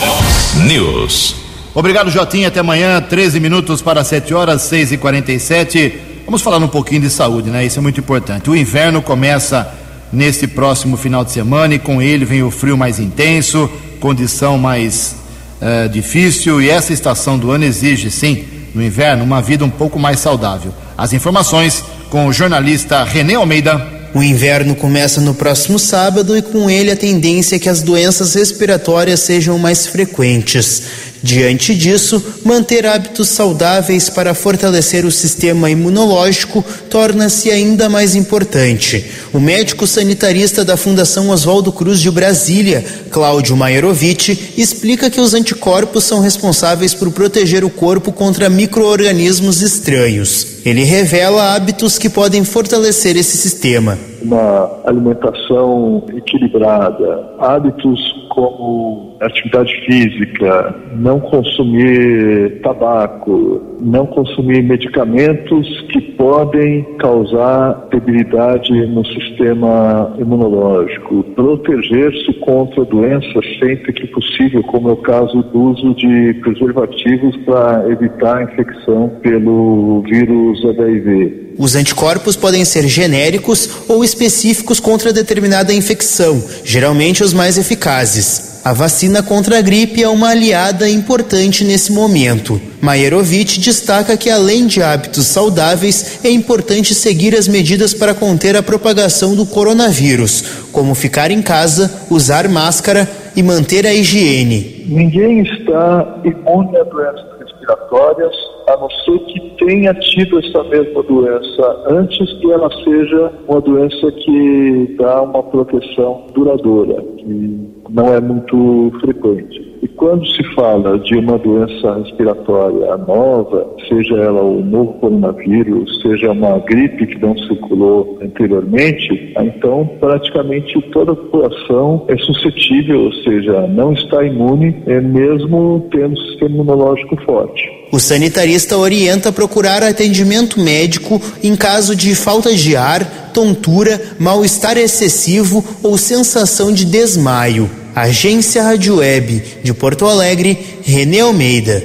News. 0.66 1.36
Obrigado, 1.74 2.10
Jotinha. 2.10 2.50
Até 2.50 2.60
amanhã, 2.60 3.02
13 3.02 3.40
minutos 3.40 3.82
para 3.82 4.04
7 4.04 4.34
horas, 4.34 4.62
6 4.64 4.94
e 4.94 4.98
47 4.98 6.14
Vamos 6.26 6.42
falar 6.42 6.58
um 6.58 6.70
pouquinho 6.70 7.02
de 7.02 7.10
saúde, 7.10 7.50
né? 7.50 7.66
Isso 7.66 7.80
é 7.80 7.82
muito 7.82 8.00
importante. 8.00 8.50
O 8.50 8.56
inverno 8.56 9.02
começa 9.02 9.70
neste 10.12 10.48
próximo 10.48 10.96
final 10.96 11.26
de 11.26 11.32
semana 11.32 11.76
e 11.76 11.80
com 11.80 12.02
ele 12.02 12.24
vem 12.24 12.42
o 12.42 12.50
frio 12.50 12.78
mais 12.78 12.98
intenso, 12.98 13.70
condição 14.00 14.58
mais 14.58 15.18
uh, 15.62 15.90
difícil 15.90 16.62
e 16.62 16.70
essa 16.70 16.94
estação 16.94 17.38
do 17.38 17.52
ano 17.52 17.66
exige, 17.66 18.10
sim, 18.10 18.46
no 18.74 18.82
inverno, 18.82 19.24
uma 19.24 19.42
vida 19.42 19.66
um 19.66 19.70
pouco 19.70 20.00
mais 20.00 20.20
saudável. 20.20 20.74
As 20.98 21.12
informações 21.12 21.84
com 22.13 22.27
o 22.27 22.32
jornalista 22.32 23.03
René 23.03 23.34
Almeida. 23.34 23.88
O 24.13 24.22
inverno 24.22 24.75
começa 24.75 25.20
no 25.20 25.34
próximo 25.34 25.79
sábado 25.79 26.38
e 26.38 26.43
com 26.43 26.70
ele 26.70 26.91
a 26.91 26.96
tendência 26.96 27.55
é 27.55 27.60
que 27.60 27.67
as 27.67 27.82
doenças 27.82 28.36
respiratórias 28.36 29.22
sejam 29.22 29.58
mais 29.58 29.88
frequentes. 29.88 30.84
Diante 31.24 31.74
disso, 31.74 32.22
manter 32.44 32.86
hábitos 32.86 33.30
saudáveis 33.30 34.10
para 34.10 34.34
fortalecer 34.34 35.06
o 35.06 35.12
sistema 35.12 35.70
imunológico 35.70 36.63
torna-se 36.89 37.50
ainda 37.50 37.88
mais 37.88 38.13
importante. 38.13 39.10
O 39.32 39.39
médico 39.39 39.88
sanitarista 39.88 40.65
da 40.65 40.75
Fundação 40.75 41.30
Oswaldo 41.30 41.72
Cruz 41.72 42.01
de 42.01 42.12
Brasília, 42.12 42.84
Cláudio 43.10 43.56
Maierovic, 43.56 44.53
explica 44.58 45.10
que 45.10 45.22
os 45.22 45.34
anticorpos 45.34 46.03
são 46.03 46.20
responsáveis 46.20 46.94
por 46.94 47.10
proteger 47.10 47.63
o 47.63 47.70
corpo 47.70 48.12
contra 48.12 48.50
microorganismos 48.50 49.62
estranhos. 49.62 50.62
Ele 50.65 50.84
revela 50.84 51.56
hábitos 51.56 51.98
que 51.98 52.10
podem 52.10 52.44
fortalecer 52.44 53.15
esse 53.15 53.38
sistema. 53.38 53.98
Uma 54.22 54.82
alimentação 54.86 56.03
equilibrada, 56.13 57.32
hábitos 57.39 58.00
como 58.34 59.16
atividade 59.22 59.72
física, 59.86 60.75
não 60.96 61.20
consumir 61.20 62.62
tabaco, 62.63 63.62
não 63.80 64.08
consumir 64.08 64.63
medicamentos 64.63 65.82
que 65.92 66.02
podem 66.02 66.84
causar 66.98 67.88
debilidade 67.92 68.74
no 68.88 69.06
sistema 69.06 70.16
imunológico, 70.18 71.24
proteger-se 71.36 72.34
contra 72.40 72.84
doenças 72.86 73.46
sempre 73.60 73.94
que 73.94 74.08
possível, 74.08 74.63
como 74.63 74.90
é 74.90 74.94
o 74.94 74.98
caso 74.98 75.44
do 75.44 75.62
uso 75.62 75.94
de 75.94 76.34
preservativos 76.42 77.38
para 77.46 77.88
evitar 77.88 78.38
a 78.38 78.44
infecção 78.44 79.10
pelo 79.22 80.02
vírus 80.02 80.66
HIV. 80.66 81.43
Os 81.58 81.76
anticorpos 81.76 82.36
podem 82.36 82.66
ser 82.66 82.88
genéricos 82.88 83.70
ou 83.88 84.04
específicos 84.04 84.80
contra 84.80 85.14
determinada 85.14 85.74
infecção, 85.74 86.44
geralmente 86.64 87.24
os 87.24 87.34
mais 87.34 87.58
eficazes. 87.58 88.54
A 88.66 88.72
vacina 88.72 89.22
contra 89.22 89.60
a 89.60 89.62
gripe 89.62 90.02
é 90.02 90.08
uma 90.08 90.30
aliada 90.30 90.90
importante 90.90 91.66
nesse 91.66 91.92
momento. 91.92 92.62
Maierovic 92.82 93.60
destaca 93.60 94.16
que, 94.16 94.30
além 94.30 94.68
de 94.68 94.82
hábitos 94.82 95.28
saudáveis, 95.28 96.20
é 96.24 96.30
importante 96.30 96.96
seguir 96.96 97.36
as 97.36 97.46
medidas 97.46 97.94
para 97.94 98.14
conter 98.14 98.56
a 98.56 98.64
propagação 98.64 99.36
do 99.36 99.46
coronavírus, 99.46 100.46
como 100.72 100.96
ficar 100.96 101.30
em 101.30 101.42
casa, 101.42 101.92
usar 102.10 102.48
máscara 102.48 103.10
e 103.36 103.44
manter 103.44 103.86
a 103.86 103.94
higiene. 103.94 104.86
Ninguém 104.88 105.42
está 105.42 106.22
imune 106.24 106.78
a 106.78 106.84
doenças 106.84 107.33
respiratórias, 107.63 108.36
a 108.67 108.77
não 108.77 108.89
ser 108.89 109.20
que 109.20 109.65
tenha 109.65 109.93
tido 109.93 110.39
essa 110.39 110.63
mesma 110.65 111.03
doença 111.03 111.84
antes 111.89 112.32
que 112.39 112.51
ela 112.51 112.70
seja 112.84 113.32
uma 113.48 113.62
doença 113.62 114.12
que 114.12 114.96
dá 115.00 115.22
uma 115.22 115.43
proteção 115.43 116.25
duradoura, 116.34 117.01
que 117.17 117.70
não 117.89 118.13
é 118.13 118.20
muito 118.20 118.91
frequente. 119.01 119.73
E 119.84 119.88
quando 119.90 120.25
se 120.25 120.42
fala 120.56 120.98
de 120.98 121.13
uma 121.18 121.38
doença 121.38 121.96
respiratória 121.96 122.96
nova, 123.06 123.70
seja 123.90 124.16
ela 124.16 124.42
o 124.42 124.63
novo 124.63 124.94
coronavírus, 124.94 126.02
seja 126.02 126.32
uma 126.32 126.58
gripe 126.60 127.06
que 127.06 127.20
não 127.20 127.38
circulou 127.38 128.18
anteriormente, 128.22 129.34
então 129.38 129.86
praticamente 130.00 130.82
toda 130.94 131.12
a 131.12 131.16
população 131.18 132.06
é 132.08 132.16
suscetível, 132.16 133.02
ou 133.02 133.13
seja, 133.25 133.68
não 133.68 133.92
está 133.92 134.24
imune, 134.24 134.82
é 134.88 135.02
mesmo 135.02 135.86
tendo 135.92 136.18
sistema 136.18 136.52
imunológico 136.52 137.18
forte. 137.25 137.70
O 137.92 138.00
sanitarista 138.00 138.78
orienta 138.78 139.34
procurar 139.34 139.84
atendimento 139.84 140.62
médico 140.62 141.20
em 141.44 141.58
caso 141.58 141.94
de 141.94 142.16
falta 142.16 142.56
de 142.56 142.78
ar, 142.78 143.32
tontura, 143.34 144.00
mal-estar 144.17 144.78
excessivo 144.78 145.62
ou 145.84 145.98
sensação 145.98 146.72
de 146.72 146.86
desmaio. 146.86 147.83
Agência 147.95 148.63
Rádio 148.63 148.95
Web 148.95 149.60
de 149.63 149.71
Porto 149.71 150.08
Alegre, 150.08 150.79
Renê 150.84 151.19
Almeida. 151.19 151.84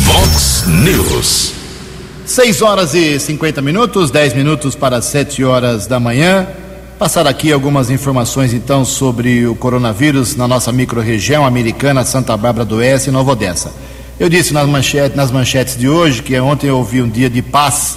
Vox 0.00 0.64
News. 0.66 1.54
6 2.26 2.60
horas 2.60 2.92
e 2.92 3.18
50 3.18 3.62
minutos, 3.62 4.10
10 4.10 4.34
minutos 4.34 4.74
para 4.74 5.00
7 5.00 5.42
horas 5.42 5.86
da 5.86 5.98
manhã. 5.98 6.46
Passar 6.98 7.26
aqui 7.26 7.50
algumas 7.50 7.88
informações 7.88 8.52
então 8.52 8.84
sobre 8.84 9.46
o 9.46 9.54
coronavírus 9.54 10.36
na 10.36 10.46
nossa 10.46 10.70
microrregião 10.72 11.46
americana, 11.46 12.04
Santa 12.04 12.36
Bárbara 12.36 12.66
do 12.66 12.76
Oeste 12.76 13.08
e 13.08 13.12
Nova 13.12 13.32
Odessa. 13.32 13.72
Eu 14.18 14.28
disse 14.28 14.52
nas 14.52 14.68
manchetes, 14.68 15.16
nas 15.16 15.30
manchetes 15.30 15.74
de 15.74 15.88
hoje 15.88 16.22
que 16.22 16.38
ontem 16.38 16.66
eu 16.66 16.76
ouvi 16.76 17.00
um 17.00 17.08
dia 17.08 17.30
de 17.30 17.40
paz 17.40 17.96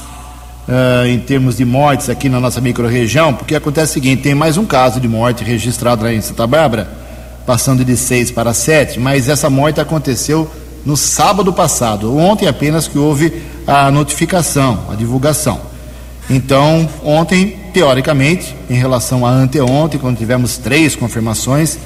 uh, 0.65 1.05
em 1.05 1.19
termos 1.19 1.57
de 1.57 1.65
mortes 1.65 2.09
aqui 2.09 2.29
na 2.29 2.39
nossa 2.39 2.61
microrregião, 2.61 3.33
porque 3.33 3.53
acontece 3.53 3.91
o 3.91 3.93
seguinte: 3.95 4.21
tem 4.21 4.33
mais 4.33 4.55
um 4.55 4.65
caso 4.65 5.01
de 5.01 5.09
morte 5.09 5.43
registrado 5.43 6.05
lá 6.05 6.13
em 6.13 6.21
Santa 6.21 6.47
Bárbara 6.47 7.02
passando 7.45 7.83
de 7.83 7.95
seis 7.97 8.31
para 8.31 8.53
sete, 8.53 8.99
mas 8.99 9.27
essa 9.27 9.49
morte 9.49 9.81
aconteceu 9.81 10.49
no 10.85 10.97
sábado 10.97 11.53
passado. 11.53 12.15
Ontem 12.15 12.47
apenas 12.47 12.87
que 12.87 12.97
houve 12.97 13.41
a 13.65 13.89
notificação, 13.91 14.85
a 14.91 14.95
divulgação. 14.95 15.59
Então, 16.29 16.87
ontem, 17.03 17.59
teoricamente, 17.73 18.55
em 18.69 18.75
relação 18.75 19.25
a 19.25 19.29
anteontem, 19.29 19.99
quando 19.99 20.17
tivemos 20.17 20.57
três 20.57 20.95
confirmações, 20.95 21.77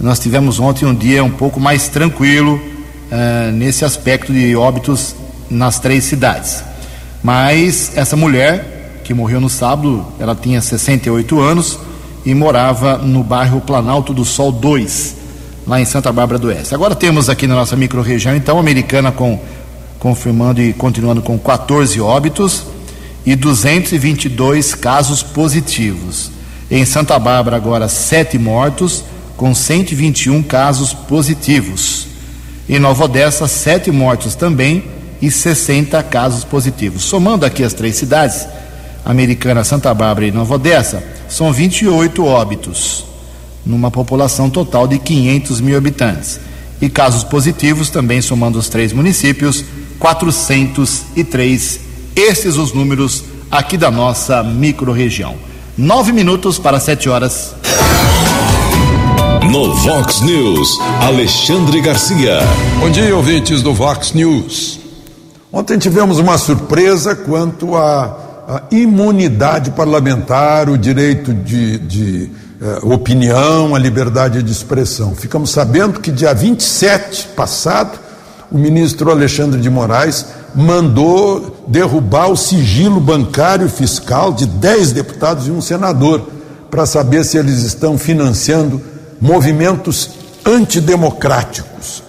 nós 0.00 0.18
tivemos 0.18 0.60
ontem 0.60 0.86
um 0.86 0.94
dia 0.94 1.22
um 1.22 1.30
pouco 1.30 1.58
mais 1.60 1.88
tranquilo 1.88 2.54
uh, 2.56 3.52
nesse 3.52 3.84
aspecto 3.84 4.32
de 4.32 4.54
óbitos 4.54 5.14
nas 5.50 5.78
três 5.78 6.04
cidades. 6.04 6.62
Mas 7.22 7.96
essa 7.96 8.16
mulher 8.16 9.00
que 9.04 9.12
morreu 9.12 9.40
no 9.40 9.48
sábado, 9.48 10.06
ela 10.18 10.34
tinha 10.34 10.60
68 10.60 11.40
anos 11.40 11.78
e 12.24 12.34
morava 12.34 12.98
no 12.98 13.22
bairro 13.22 13.60
Planalto 13.60 14.12
do 14.12 14.24
Sol 14.24 14.52
2, 14.52 15.16
lá 15.66 15.80
em 15.80 15.84
Santa 15.84 16.12
Bárbara 16.12 16.38
do 16.38 16.48
Oeste. 16.48 16.74
Agora 16.74 16.94
temos 16.94 17.28
aqui 17.28 17.46
na 17.46 17.54
nossa 17.54 17.76
microrregião, 17.76 18.34
então, 18.36 18.58
americana 18.58 19.10
com 19.10 19.40
confirmando 19.98 20.60
e 20.60 20.72
continuando 20.72 21.22
com 21.22 21.38
14 21.38 22.00
óbitos 22.00 22.64
e 23.24 23.36
222 23.36 24.74
casos 24.74 25.22
positivos. 25.22 26.32
Em 26.68 26.84
Santa 26.84 27.16
Bárbara 27.20 27.56
agora 27.56 27.86
sete 27.86 28.36
mortos 28.36 29.04
com 29.36 29.54
121 29.54 30.42
casos 30.42 30.92
positivos. 30.92 32.08
Em 32.68 32.80
Nova 32.80 33.04
Odessa 33.04 33.46
sete 33.46 33.92
mortos 33.92 34.34
também 34.34 34.84
e 35.20 35.30
60 35.30 36.02
casos 36.02 36.42
positivos. 36.42 37.04
Somando 37.04 37.46
aqui 37.46 37.62
as 37.62 37.72
três 37.72 37.94
cidades, 37.94 38.48
Americana, 39.04 39.62
Santa 39.62 39.94
Bárbara 39.94 40.26
e 40.26 40.32
Nova 40.32 40.54
Odessa, 40.54 41.02
são 41.32 41.50
28 41.50 42.24
óbitos, 42.26 43.06
numa 43.64 43.90
população 43.90 44.50
total 44.50 44.86
de 44.86 44.98
500 44.98 45.62
mil 45.62 45.78
habitantes. 45.78 46.38
E 46.78 46.90
casos 46.90 47.24
positivos, 47.24 47.88
também 47.88 48.20
somando 48.20 48.58
os 48.58 48.68
três 48.68 48.92
municípios, 48.92 49.64
403. 49.98 51.80
Esses 52.14 52.56
os 52.56 52.74
números 52.74 53.24
aqui 53.50 53.78
da 53.78 53.90
nossa 53.90 54.42
microrregião. 54.42 55.34
Nove 55.74 56.12
minutos 56.12 56.58
para 56.58 56.78
sete 56.78 57.08
horas. 57.08 57.54
No 59.50 59.74
Vox 59.74 60.20
News, 60.20 60.78
Alexandre 61.00 61.80
Garcia. 61.80 62.40
Bom 62.78 62.90
dia, 62.90 63.16
ouvintes 63.16 63.62
do 63.62 63.72
Vox 63.72 64.12
News. 64.12 64.78
Ontem 65.50 65.78
tivemos 65.78 66.18
uma 66.18 66.36
surpresa 66.36 67.16
quanto 67.16 67.74
a 67.74 68.31
a 68.52 68.64
imunidade 68.70 69.70
parlamentar, 69.70 70.68
o 70.68 70.76
direito 70.76 71.32
de, 71.32 71.78
de 71.78 72.30
eh, 72.60 72.80
opinião, 72.82 73.74
a 73.74 73.78
liberdade 73.78 74.42
de 74.42 74.52
expressão. 74.52 75.14
Ficamos 75.14 75.50
sabendo 75.50 76.00
que 76.00 76.12
dia 76.12 76.34
27 76.34 77.28
passado, 77.28 77.98
o 78.50 78.58
ministro 78.58 79.10
Alexandre 79.10 79.58
de 79.58 79.70
Moraes 79.70 80.26
mandou 80.54 81.64
derrubar 81.66 82.30
o 82.30 82.36
sigilo 82.36 83.00
bancário 83.00 83.70
fiscal 83.70 84.34
de 84.34 84.44
10 84.44 84.92
deputados 84.92 85.48
e 85.48 85.50
um 85.50 85.62
senador, 85.62 86.28
para 86.70 86.84
saber 86.84 87.24
se 87.24 87.38
eles 87.38 87.62
estão 87.62 87.96
financiando 87.96 88.82
movimentos 89.18 90.10
antidemocráticos. 90.44 92.02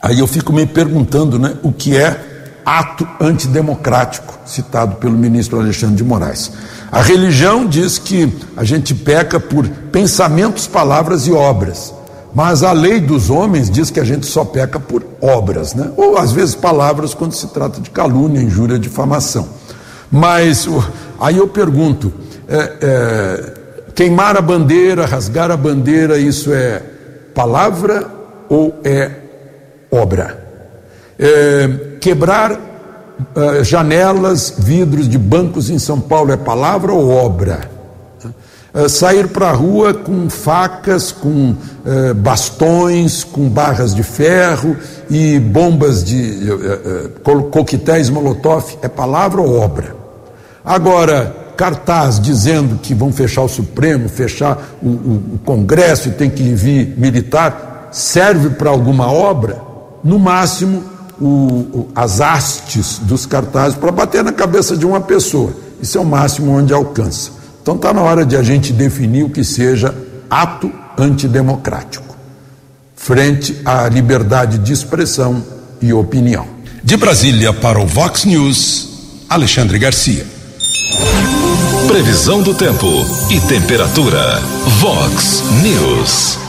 Aí 0.00 0.20
eu 0.20 0.28
fico 0.28 0.52
me 0.52 0.64
perguntando, 0.64 1.40
né, 1.40 1.56
o 1.60 1.72
que 1.72 1.96
é 1.96 2.33
ato 2.64 3.06
antidemocrático, 3.20 4.38
citado 4.46 4.96
pelo 4.96 5.16
ministro 5.16 5.60
Alexandre 5.60 5.96
de 5.96 6.04
Moraes. 6.04 6.52
A 6.90 7.02
religião 7.02 7.66
diz 7.66 7.98
que 7.98 8.32
a 8.56 8.64
gente 8.64 8.94
peca 8.94 9.38
por 9.38 9.68
pensamentos, 9.68 10.66
palavras 10.66 11.26
e 11.26 11.32
obras. 11.32 11.92
Mas 12.34 12.64
a 12.64 12.72
lei 12.72 13.00
dos 13.00 13.30
homens 13.30 13.70
diz 13.70 13.90
que 13.90 14.00
a 14.00 14.04
gente 14.04 14.26
só 14.26 14.44
peca 14.44 14.80
por 14.80 15.04
obras, 15.20 15.74
né? 15.74 15.92
ou 15.96 16.18
às 16.18 16.32
vezes 16.32 16.54
palavras 16.54 17.14
quando 17.14 17.32
se 17.32 17.46
trata 17.48 17.80
de 17.80 17.90
calúnia, 17.90 18.40
injúria, 18.42 18.78
difamação. 18.78 19.48
Mas 20.10 20.68
aí 21.20 21.36
eu 21.36 21.46
pergunto: 21.46 22.12
é, 22.48 22.72
é, 22.80 23.54
queimar 23.94 24.36
a 24.36 24.40
bandeira, 24.40 25.06
rasgar 25.06 25.50
a 25.50 25.56
bandeira, 25.56 26.18
isso 26.18 26.52
é 26.52 26.82
palavra 27.34 28.10
ou 28.48 28.80
é 28.82 29.10
obra? 29.90 30.44
É, 31.16 31.93
quebrar 32.04 32.52
uh, 32.52 33.64
janelas, 33.64 34.56
vidros 34.58 35.08
de 35.08 35.16
bancos 35.16 35.70
em 35.70 35.78
São 35.78 35.98
Paulo 35.98 36.30
é 36.30 36.36
palavra 36.36 36.92
ou 36.92 37.08
obra? 37.08 37.70
Uh, 38.74 38.90
sair 38.90 39.28
para 39.28 39.48
a 39.48 39.52
rua 39.52 39.94
com 39.94 40.28
facas, 40.28 41.10
com 41.10 41.52
uh, 41.52 42.14
bastões, 42.14 43.24
com 43.24 43.48
barras 43.48 43.94
de 43.94 44.02
ferro 44.02 44.76
e 45.08 45.38
bombas 45.38 46.04
de 46.04 46.40
coquetéis 47.50 48.10
molotov 48.10 48.76
é 48.82 48.88
palavra 48.88 49.40
ou 49.40 49.58
obra? 49.58 49.96
Agora, 50.62 51.34
cartaz 51.56 52.20
dizendo 52.20 52.78
que 52.82 52.92
vão 52.92 53.10
fechar 53.10 53.42
o 53.42 53.48
Supremo, 53.48 54.10
fechar 54.10 54.58
o, 54.82 54.88
o, 54.88 55.22
o 55.36 55.40
Congresso 55.42 56.10
e 56.10 56.12
tem 56.12 56.28
que 56.28 56.42
vir 56.52 56.94
militar, 56.98 57.88
serve 57.92 58.50
para 58.50 58.68
alguma 58.68 59.10
obra? 59.10 59.62
No 60.02 60.18
máximo, 60.18 60.93
o, 61.20 61.88
as 61.94 62.20
hastes 62.20 62.98
dos 63.02 63.26
cartazes 63.26 63.76
para 63.76 63.92
bater 63.92 64.22
na 64.24 64.32
cabeça 64.32 64.76
de 64.76 64.86
uma 64.86 65.00
pessoa. 65.00 65.52
Isso 65.80 65.98
é 65.98 66.00
o 66.00 66.04
máximo 66.04 66.52
onde 66.52 66.72
alcança. 66.72 67.30
Então 67.62 67.76
está 67.76 67.92
na 67.92 68.02
hora 68.02 68.24
de 68.24 68.36
a 68.36 68.42
gente 68.42 68.72
definir 68.72 69.24
o 69.24 69.30
que 69.30 69.42
seja 69.42 69.94
ato 70.28 70.70
antidemocrático, 70.98 72.16
frente 72.94 73.60
à 73.64 73.88
liberdade 73.88 74.58
de 74.58 74.72
expressão 74.72 75.42
e 75.80 75.92
opinião. 75.92 76.46
De 76.82 76.96
Brasília 76.96 77.52
para 77.52 77.80
o 77.80 77.86
Vox 77.86 78.24
News, 78.24 78.88
Alexandre 79.28 79.78
Garcia. 79.78 80.26
Previsão 81.86 82.42
do 82.42 82.54
tempo 82.54 82.86
e 83.30 83.40
temperatura. 83.40 84.40
Vox 84.80 85.42
News. 85.62 86.43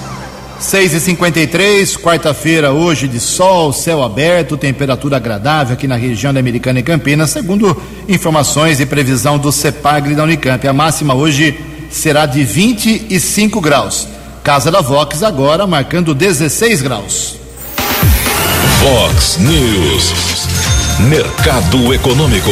6 0.60 0.94
e 0.94 1.00
53 1.00 1.98
quarta-feira, 1.98 2.72
hoje 2.72 3.08
de 3.08 3.20
sol, 3.20 3.74
céu 3.74 4.02
aberto, 4.02 4.56
temperatura 4.56 5.18
agradável 5.18 5.74
aqui 5.74 5.88
na 5.88 5.98
região 5.98 6.34
da 6.34 6.40
Americana 6.40 6.80
e 6.80 6.84
Campinas, 6.84 7.32
segundo 7.32 7.76
informações 8.08 8.80
e 8.80 8.86
previsão 8.86 9.38
do 9.38 9.52
CEPAGRE 9.52 10.16
da 10.16 10.24
Unicamp. 10.24 10.66
A 10.66 10.74
máxima 10.74 11.14
hoje 11.14 11.60
será 11.92 12.26
de 12.26 12.44
25 12.44 13.60
graus. 13.60 14.08
Casa 14.44 14.72
da 14.72 14.80
Vox 14.80 15.24
agora 15.24 15.68
marcando 15.68 16.16
16 16.16 16.82
graus. 16.82 17.36
Vox 18.80 19.38
News. 19.40 20.14
Mercado 21.10 21.94
Econômico. 21.94 22.52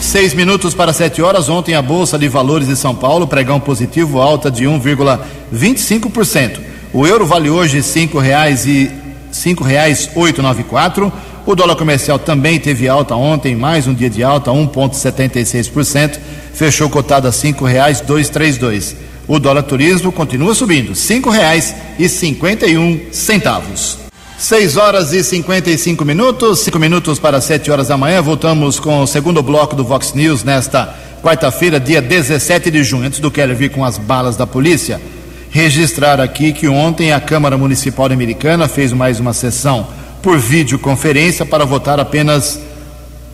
Seis 0.00 0.34
minutos 0.34 0.72
para 0.72 0.92
sete 0.92 1.20
horas. 1.20 1.48
Ontem 1.48 1.74
a 1.74 1.82
Bolsa 1.82 2.16
de 2.16 2.28
Valores 2.28 2.68
de 2.68 2.76
São 2.76 2.94
Paulo, 2.94 3.26
pregão 3.26 3.58
positivo, 3.58 4.20
alta 4.20 4.50
de 4.50 4.66
1,25%. 4.66 6.67
O 6.92 7.06
euro 7.06 7.26
vale 7.26 7.50
hoje 7.50 7.82
cinco 7.82 8.18
reais 8.18 8.64
e 8.66 8.90
cinco 9.30 9.62
reais 9.62 10.08
oito 10.14 10.42
nove 10.42 10.62
quatro. 10.62 11.12
O 11.44 11.54
dólar 11.54 11.76
comercial 11.76 12.18
também 12.18 12.58
teve 12.58 12.88
alta 12.88 13.14
ontem, 13.14 13.54
mais 13.54 13.86
um 13.86 13.94
dia 13.94 14.10
de 14.10 14.22
alta, 14.22 14.50
1,76%, 14.50 16.18
fechou 16.52 16.90
cotado 16.90 17.26
a 17.26 17.32
cinco 17.32 17.64
reais 17.64 18.00
dois 18.00 18.28
três 18.28 18.56
dois. 18.56 18.96
O 19.26 19.38
dólar 19.38 19.62
turismo 19.62 20.10
continua 20.10 20.54
subindo, 20.54 20.94
cinco 20.94 21.30
reais 21.30 21.74
e 21.98 22.08
cinquenta 22.08 22.66
e 22.66 22.78
um 22.78 23.00
centavos. 23.12 23.98
6 24.38 24.76
horas 24.76 25.12
e 25.12 25.24
55 25.24 26.04
minutos, 26.04 26.60
5 26.60 26.78
minutos 26.78 27.18
para 27.18 27.40
7 27.40 27.72
horas 27.72 27.88
da 27.88 27.96
manhã. 27.96 28.22
Voltamos 28.22 28.78
com 28.78 29.00
o 29.02 29.06
segundo 29.06 29.42
bloco 29.42 29.74
do 29.74 29.82
Vox 29.82 30.12
News 30.14 30.44
nesta 30.44 30.94
quarta-feira, 31.20 31.80
dia 31.80 32.00
17 32.00 32.70
de 32.70 32.84
junho. 32.84 33.04
Antes 33.04 33.18
do 33.18 33.32
Keller 33.32 33.56
vir 33.56 33.70
com 33.70 33.84
as 33.84 33.98
balas 33.98 34.36
da 34.36 34.46
polícia, 34.46 35.00
registrar 35.50 36.20
aqui 36.20 36.52
que 36.52 36.68
ontem 36.68 37.12
a 37.12 37.20
Câmara 37.20 37.56
Municipal 37.56 38.06
Americana 38.06 38.68
fez 38.68 38.92
mais 38.92 39.18
uma 39.18 39.32
sessão 39.32 39.86
por 40.22 40.38
videoconferência 40.38 41.46
para 41.46 41.64
votar 41.64 41.98
apenas 41.98 42.60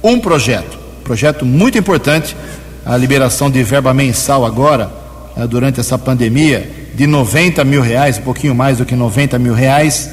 um 0.03 0.19
projeto. 0.19 0.79
Projeto 1.03 1.45
muito 1.45 1.77
importante, 1.79 2.37
a 2.85 2.97
liberação 2.97 3.51
de 3.51 3.63
verba 3.63 3.93
mensal 3.93 4.45
agora, 4.45 4.91
eh, 5.37 5.47
durante 5.47 5.81
essa 5.81 5.99
pandemia, 5.99 6.71
de 6.95 7.07
90 7.07 7.65
mil 7.65 7.83
reais, 7.83 8.19
um 8.19 8.23
pouquinho 8.23 8.55
mais 8.55 8.79
do 8.79 8.85
que 8.85 8.95
90 8.95 9.39
mil 9.39 9.55
reais 9.55 10.11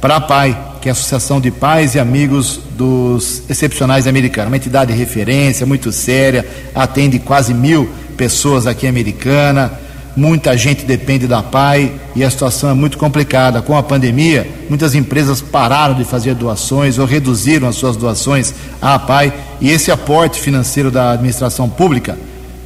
para 0.00 0.16
a 0.16 0.20
PAI, 0.20 0.58
que 0.80 0.88
é 0.88 0.90
a 0.90 0.92
Associação 0.92 1.40
de 1.40 1.50
Pais 1.50 1.94
e 1.94 1.98
Amigos 1.98 2.60
dos 2.70 3.42
Excepcionais 3.50 4.06
Americanos, 4.06 4.48
uma 4.50 4.56
entidade 4.56 4.92
de 4.92 4.98
referência 4.98 5.66
muito 5.66 5.92
séria, 5.92 6.46
atende 6.74 7.18
quase 7.18 7.52
mil 7.52 7.90
pessoas 8.16 8.66
aqui 8.66 8.86
Americana, 8.86 9.72
muita 10.16 10.56
gente 10.56 10.84
depende 10.84 11.26
da 11.26 11.42
PAI 11.42 11.92
e 12.14 12.24
a 12.24 12.30
situação 12.30 12.70
é 12.70 12.74
muito 12.74 12.98
complicada. 12.98 13.62
Com 13.62 13.76
a 13.76 13.82
pandemia, 13.82 14.48
muitas 14.68 14.94
empresas 14.94 15.40
pararam 15.40 15.94
de 15.94 16.04
fazer 16.04 16.34
doações 16.34 16.98
ou 16.98 17.06
reduziram 17.06 17.68
as 17.68 17.76
suas 17.76 17.96
doações 17.96 18.54
à 18.80 18.98
PAI 18.98 19.32
e 19.60 19.70
esse 19.70 19.90
aporte 19.90 20.40
financeiro 20.40 20.90
da 20.90 21.12
administração 21.12 21.68
pública, 21.68 22.18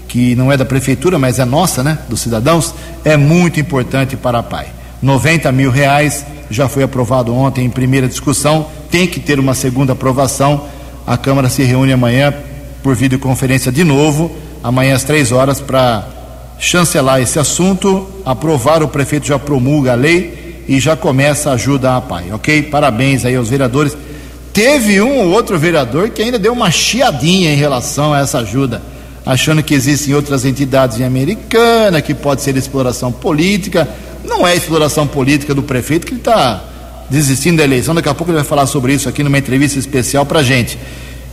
que 0.09 0.35
não 0.35 0.51
é 0.51 0.57
da 0.57 0.65
prefeitura, 0.65 1.19
mas 1.19 1.39
é 1.39 1.45
nossa, 1.45 1.83
né, 1.83 1.99
dos 2.09 2.21
cidadãos, 2.21 2.75
é 3.05 3.17
muito 3.17 3.61
importante 3.61 4.17
para 4.17 4.39
a 4.39 4.43
PAI. 4.43 4.69
90 5.03 5.53
mil 5.53 5.71
reais 5.71 6.25
já 6.51 6.69
foi 6.69 6.83
aprovado 6.83 7.35
ontem 7.35 7.65
em 7.65 7.71
primeira 7.71 8.09
discussão, 8.09 8.67
tem 8.91 9.07
que 9.07 9.21
ter 9.21 9.39
uma 9.39 9.55
segunda 9.55 9.93
aprovação. 9.93 10.67
A 11.07 11.17
Câmara 11.17 11.49
se 11.49 11.63
reúne 11.63 11.93
amanhã 11.93 12.33
por 12.83 12.95
videoconferência 12.95 13.73
de 13.73 13.83
novo, 13.85 14.31
amanhã 14.63 14.95
às 14.95 15.05
três 15.05 15.33
horas, 15.33 15.61
para 15.61 16.07
chancelar 16.59 17.21
esse 17.21 17.39
assunto, 17.39 18.09
aprovar, 18.25 18.83
o 18.83 18.89
prefeito 18.89 19.27
já 19.27 19.39
promulga 19.39 19.93
a 19.93 19.95
lei 19.95 20.65
e 20.69 20.81
já 20.81 20.97
começa 20.97 21.51
a 21.51 21.55
ajuda 21.55 21.97
à 21.97 22.01
PAI, 22.01 22.33
ok? 22.33 22.63
Parabéns 22.65 23.25
aí 23.25 23.37
aos 23.37 23.49
vereadores. 23.49 23.97
Teve 24.53 25.01
um 25.01 25.19
ou 25.19 25.31
outro 25.31 25.59
vereador 25.59 26.11
que 26.11 26.23
ainda 26.23 26.39
deu 26.39 26.53
uma 26.53 26.71
chiadinha 26.71 27.53
em 27.53 27.57
relação 27.57 28.15
a 28.15 28.21
essa 28.21 28.39
ajuda, 28.39 28.81
achando 29.27 29.63
que 29.63 29.75
existem 29.75 30.15
outras 30.15 30.45
entidades 30.45 31.01
em 31.01 31.05
Americana, 31.05 32.01
que 32.01 32.15
pode 32.15 32.43
ser 32.43 32.57
exploração 32.57 33.11
política. 33.11 33.89
Não 34.25 34.47
é 34.47 34.55
exploração 34.55 35.07
política 35.07 35.55
do 35.55 35.63
prefeito 35.63 36.07
que 36.07 36.13
ele 36.13 36.21
está 36.21 36.63
desistindo 37.11 37.59
da 37.59 37.65
eleição. 37.65 37.95
Daqui 37.95 38.09
a 38.09 38.15
pouco 38.15 38.31
ele 38.31 38.39
vai 38.39 38.47
falar 38.47 38.67
sobre 38.67 38.95
isso 38.95 39.09
aqui 39.09 39.23
numa 39.23 39.39
entrevista 39.39 39.79
especial 39.79 40.25
para 40.25 40.43
gente. 40.43 40.79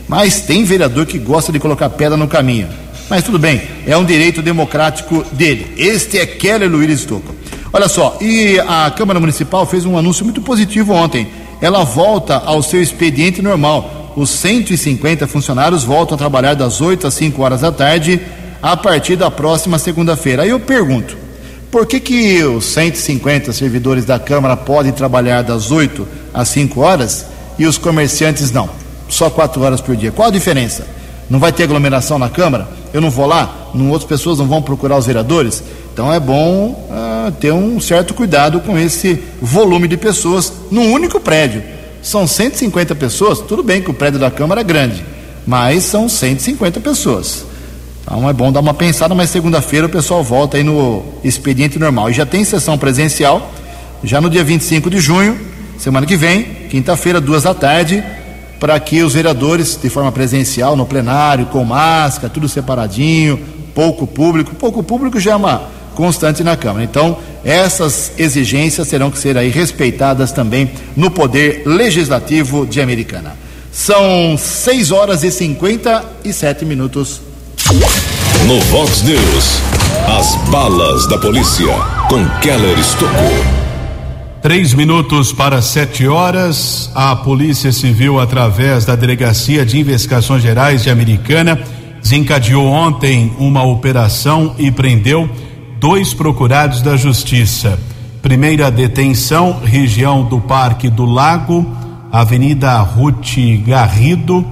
Mas 0.08 0.40
tem 0.40 0.64
vereador 0.64 1.06
que 1.06 1.18
gosta 1.18 1.52
de 1.52 1.58
colocar 1.58 1.88
pedra 1.90 2.16
no 2.16 2.28
caminho. 2.28 2.68
Mas 3.08 3.24
tudo 3.24 3.38
bem, 3.38 3.62
é 3.86 3.96
um 3.96 4.04
direito 4.04 4.40
democrático 4.42 5.24
dele. 5.32 5.72
Este 5.76 6.18
é 6.18 6.26
Keller 6.26 6.70
Luiz 6.70 7.00
Stocco. 7.00 7.34
Olha 7.72 7.88
só, 7.88 8.18
e 8.20 8.58
a 8.60 8.90
Câmara 8.90 9.18
Municipal 9.18 9.66
fez 9.66 9.86
um 9.86 9.96
anúncio 9.96 10.24
muito 10.24 10.42
positivo 10.42 10.92
ontem. 10.92 11.28
Ela 11.60 11.84
volta 11.84 12.36
ao 12.36 12.62
seu 12.62 12.82
expediente 12.82 13.40
normal. 13.40 14.12
Os 14.16 14.30
150 14.30 15.26
funcionários 15.26 15.84
voltam 15.84 16.14
a 16.14 16.18
trabalhar 16.18 16.54
das 16.54 16.80
8 16.80 17.06
às 17.06 17.14
5 17.14 17.42
horas 17.42 17.60
da 17.62 17.72
tarde 17.72 18.20
a 18.60 18.76
partir 18.76 19.16
da 19.16 19.30
próxima 19.30 19.78
segunda-feira. 19.78 20.42
Aí 20.42 20.50
eu 20.50 20.60
pergunto: 20.60 21.16
por 21.70 21.86
que, 21.86 21.98
que 21.98 22.42
os 22.44 22.66
150 22.66 23.52
servidores 23.52 24.04
da 24.04 24.18
Câmara 24.18 24.56
podem 24.56 24.92
trabalhar 24.92 25.40
das 25.42 25.70
8 25.70 26.06
às 26.34 26.48
5 26.50 26.80
horas 26.80 27.26
e 27.58 27.64
os 27.64 27.78
comerciantes 27.78 28.50
não? 28.50 28.68
Só 29.08 29.30
4 29.30 29.62
horas 29.62 29.80
por 29.80 29.96
dia. 29.96 30.12
Qual 30.12 30.28
a 30.28 30.32
diferença? 30.32 30.86
Não 31.30 31.38
vai 31.38 31.52
ter 31.52 31.62
aglomeração 31.62 32.18
na 32.18 32.28
Câmara? 32.28 32.81
Eu 32.92 33.00
não 33.00 33.10
vou 33.10 33.26
lá? 33.26 33.70
Não, 33.74 33.90
outras 33.90 34.08
pessoas 34.08 34.38
não 34.38 34.46
vão 34.46 34.60
procurar 34.60 34.98
os 34.98 35.06
vereadores? 35.06 35.62
Então 35.92 36.12
é 36.12 36.20
bom 36.20 36.88
uh, 36.90 37.32
ter 37.32 37.52
um 37.52 37.80
certo 37.80 38.14
cuidado 38.14 38.60
com 38.60 38.78
esse 38.78 39.22
volume 39.40 39.88
de 39.88 39.96
pessoas 39.96 40.52
num 40.70 40.92
único 40.92 41.20
prédio. 41.20 41.62
São 42.02 42.26
150 42.26 42.94
pessoas, 42.94 43.40
tudo 43.40 43.62
bem 43.62 43.80
que 43.80 43.90
o 43.90 43.94
prédio 43.94 44.18
da 44.18 44.30
Câmara 44.30 44.60
é 44.60 44.64
grande, 44.64 45.04
mas 45.46 45.84
são 45.84 46.08
150 46.08 46.80
pessoas. 46.80 47.44
Então 48.02 48.28
é 48.28 48.32
bom 48.32 48.50
dar 48.50 48.60
uma 48.60 48.74
pensada, 48.74 49.14
mas 49.14 49.30
segunda-feira 49.30 49.86
o 49.86 49.90
pessoal 49.90 50.22
volta 50.22 50.56
aí 50.56 50.64
no 50.64 51.02
expediente 51.22 51.78
normal. 51.78 52.10
E 52.10 52.12
já 52.12 52.26
tem 52.26 52.44
sessão 52.44 52.76
presencial, 52.76 53.52
já 54.02 54.20
no 54.20 54.28
dia 54.28 54.42
25 54.42 54.90
de 54.90 54.98
junho, 54.98 55.38
semana 55.78 56.06
que 56.06 56.16
vem, 56.16 56.42
quinta-feira, 56.68 57.20
duas 57.20 57.44
da 57.44 57.54
tarde, 57.54 58.02
para 58.62 58.78
que 58.78 59.02
os 59.02 59.14
vereadores, 59.14 59.76
de 59.82 59.90
forma 59.90 60.12
presencial, 60.12 60.76
no 60.76 60.86
plenário, 60.86 61.46
com 61.46 61.64
máscara, 61.64 62.32
tudo 62.32 62.48
separadinho, 62.48 63.36
pouco 63.74 64.06
público. 64.06 64.54
Pouco 64.54 64.84
público 64.84 65.18
já 65.18 65.32
é 65.32 65.34
uma 65.34 65.62
constante 65.96 66.44
na 66.44 66.56
Câmara. 66.56 66.84
Então, 66.84 67.18
essas 67.44 68.12
exigências 68.16 68.86
terão 68.86 69.10
que 69.10 69.18
ser 69.18 69.36
aí 69.36 69.48
respeitadas 69.48 70.30
também 70.30 70.70
no 70.96 71.10
Poder 71.10 71.64
Legislativo 71.66 72.64
de 72.64 72.80
Americana. 72.80 73.36
São 73.72 74.38
6 74.38 74.92
horas 74.92 75.24
e 75.24 75.32
57 75.32 76.64
minutos. 76.64 77.20
No 78.46 78.60
Vox 78.66 79.02
News, 79.02 79.60
as 80.06 80.36
balas 80.52 81.08
da 81.08 81.18
polícia 81.18 81.66
com 82.08 82.24
Keller 82.40 82.78
Estocou. 82.78 83.61
Três 84.42 84.74
minutos 84.74 85.32
para 85.32 85.62
sete 85.62 86.08
horas, 86.08 86.90
a 86.96 87.14
Polícia 87.14 87.70
Civil, 87.70 88.18
através 88.18 88.84
da 88.84 88.96
Delegacia 88.96 89.64
de 89.64 89.78
Investigações 89.78 90.42
Gerais 90.42 90.82
de 90.82 90.90
Americana, 90.90 91.60
desencadeou 92.02 92.66
ontem 92.66 93.32
uma 93.38 93.62
operação 93.62 94.56
e 94.58 94.68
prendeu 94.68 95.30
dois 95.78 96.12
procurados 96.12 96.82
da 96.82 96.96
Justiça. 96.96 97.78
Primeira 98.20 98.68
detenção, 98.68 99.60
região 99.64 100.24
do 100.24 100.40
Parque 100.40 100.90
do 100.90 101.04
Lago, 101.04 101.64
Avenida 102.10 102.80
Ruth 102.80 103.36
Garrido, 103.64 104.44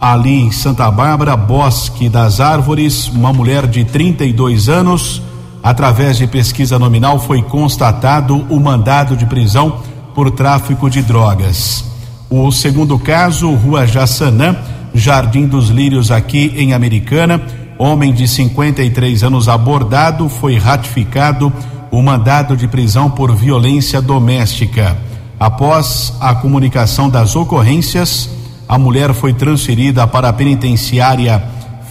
ali 0.00 0.38
em 0.38 0.52
Santa 0.52 0.88
Bárbara, 0.88 1.36
Bosque 1.36 2.08
das 2.08 2.38
Árvores, 2.38 3.08
uma 3.08 3.32
mulher 3.32 3.66
de 3.66 3.84
32 3.84 4.68
anos. 4.68 5.20
Através 5.62 6.16
de 6.16 6.26
pesquisa 6.26 6.78
nominal, 6.78 7.20
foi 7.20 7.40
constatado 7.40 8.44
o 8.50 8.58
mandado 8.58 9.16
de 9.16 9.24
prisão 9.26 9.80
por 10.14 10.30
tráfico 10.30 10.90
de 10.90 11.02
drogas. 11.02 11.84
O 12.28 12.50
segundo 12.50 12.98
caso, 12.98 13.52
Rua 13.52 13.86
Jaçanã, 13.86 14.56
Jardim 14.94 15.46
dos 15.46 15.68
Lírios, 15.68 16.10
aqui 16.10 16.52
em 16.56 16.72
Americana. 16.72 17.40
Homem 17.78 18.12
de 18.12 18.26
53 18.26 19.22
anos 19.22 19.48
abordado, 19.48 20.28
foi 20.28 20.56
ratificado 20.56 21.52
o 21.90 22.02
mandado 22.02 22.56
de 22.56 22.66
prisão 22.66 23.10
por 23.10 23.34
violência 23.34 24.00
doméstica. 24.00 24.96
Após 25.38 26.14
a 26.20 26.34
comunicação 26.34 27.08
das 27.08 27.36
ocorrências, 27.36 28.30
a 28.68 28.78
mulher 28.78 29.12
foi 29.12 29.32
transferida 29.34 30.06
para 30.06 30.28
a 30.28 30.32
penitenciária 30.32 31.42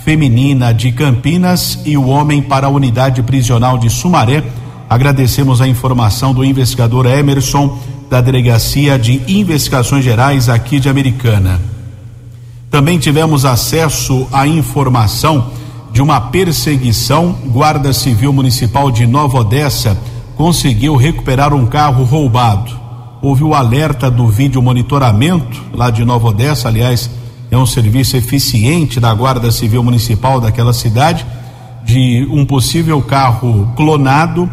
feminina 0.03 0.73
de 0.73 0.91
Campinas 0.91 1.79
e 1.85 1.97
o 1.97 2.07
homem 2.07 2.41
para 2.41 2.67
a 2.67 2.69
unidade 2.69 3.21
prisional 3.23 3.77
de 3.77 3.89
Sumaré. 3.89 4.43
Agradecemos 4.89 5.61
a 5.61 5.67
informação 5.67 6.33
do 6.33 6.43
investigador 6.43 7.05
Emerson 7.05 7.77
da 8.09 8.19
Delegacia 8.19 8.99
de 8.99 9.21
Investigações 9.27 10.03
Gerais 10.03 10.49
aqui 10.49 10.79
de 10.79 10.89
Americana. 10.89 11.59
Também 12.69 12.99
tivemos 12.99 13.45
acesso 13.45 14.27
à 14.31 14.47
informação 14.47 15.51
de 15.91 16.01
uma 16.01 16.19
perseguição. 16.19 17.35
Guarda 17.47 17.93
Civil 17.93 18.33
Municipal 18.33 18.91
de 18.91 19.05
Nova 19.05 19.39
Odessa 19.39 19.97
conseguiu 20.35 20.95
recuperar 20.95 21.53
um 21.53 21.65
carro 21.65 22.03
roubado 22.03 22.81
houve 23.21 23.43
o 23.43 23.53
alerta 23.53 24.09
do 24.09 24.27
vídeo 24.27 24.61
monitoramento 24.61 25.61
lá 25.73 25.91
de 25.91 26.03
Nova 26.03 26.29
Odessa, 26.29 26.67
aliás, 26.67 27.09
é 27.51 27.57
um 27.57 27.65
serviço 27.65 28.15
eficiente 28.15 28.99
da 28.99 29.13
Guarda 29.13 29.51
Civil 29.51 29.83
Municipal 29.83 30.39
daquela 30.39 30.71
cidade, 30.71 31.25
de 31.83 32.25
um 32.31 32.45
possível 32.45 33.01
carro 33.01 33.73
clonado. 33.75 34.49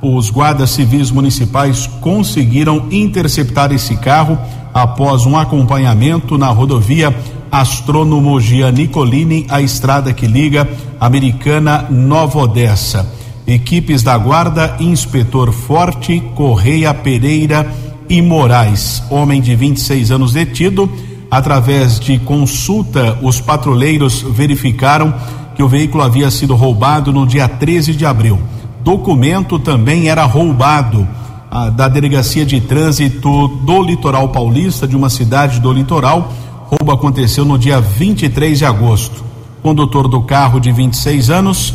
Os 0.00 0.30
guardas 0.30 0.70
civis 0.70 1.10
municipais 1.10 1.88
conseguiram 2.00 2.86
interceptar 2.90 3.72
esse 3.72 3.96
carro 3.96 4.38
após 4.72 5.26
um 5.26 5.36
acompanhamento 5.36 6.38
na 6.38 6.46
rodovia 6.48 7.14
Astrônomo 7.50 8.40
Gia 8.40 8.70
Nicolini, 8.70 9.44
a 9.48 9.60
estrada 9.60 10.12
que 10.12 10.26
liga 10.26 10.68
Americana 11.00 11.86
Nova 11.90 12.38
Odessa. 12.38 13.12
Equipes 13.46 14.02
da 14.02 14.16
Guarda, 14.16 14.76
Inspetor 14.78 15.52
Forte, 15.52 16.22
Correia 16.34 16.94
Pereira, 16.94 17.66
e 18.08 18.22
Moraes, 18.22 19.02
homem 19.10 19.40
de 19.40 19.54
26 19.54 20.10
anos 20.10 20.32
detido. 20.32 20.90
Através 21.36 22.00
de 22.00 22.18
consulta, 22.18 23.18
os 23.20 23.42
patrulheiros 23.42 24.22
verificaram 24.22 25.12
que 25.54 25.62
o 25.62 25.68
veículo 25.68 26.02
havia 26.02 26.30
sido 26.30 26.54
roubado 26.54 27.12
no 27.12 27.26
dia 27.26 27.46
13 27.46 27.94
de 27.94 28.06
abril. 28.06 28.40
Documento 28.82 29.58
também 29.58 30.08
era 30.08 30.24
roubado 30.24 31.06
ah, 31.50 31.68
da 31.68 31.88
Delegacia 31.88 32.46
de 32.46 32.58
Trânsito 32.62 33.48
do 33.48 33.82
Litoral 33.82 34.30
Paulista, 34.30 34.88
de 34.88 34.96
uma 34.96 35.10
cidade 35.10 35.60
do 35.60 35.70
litoral. 35.74 36.32
Roubo 36.70 36.90
aconteceu 36.90 37.44
no 37.44 37.58
dia 37.58 37.82
23 37.82 38.58
de 38.58 38.64
agosto. 38.64 39.22
Condutor 39.62 40.08
do 40.08 40.22
carro 40.22 40.58
de 40.58 40.72
26 40.72 41.28
anos, 41.28 41.74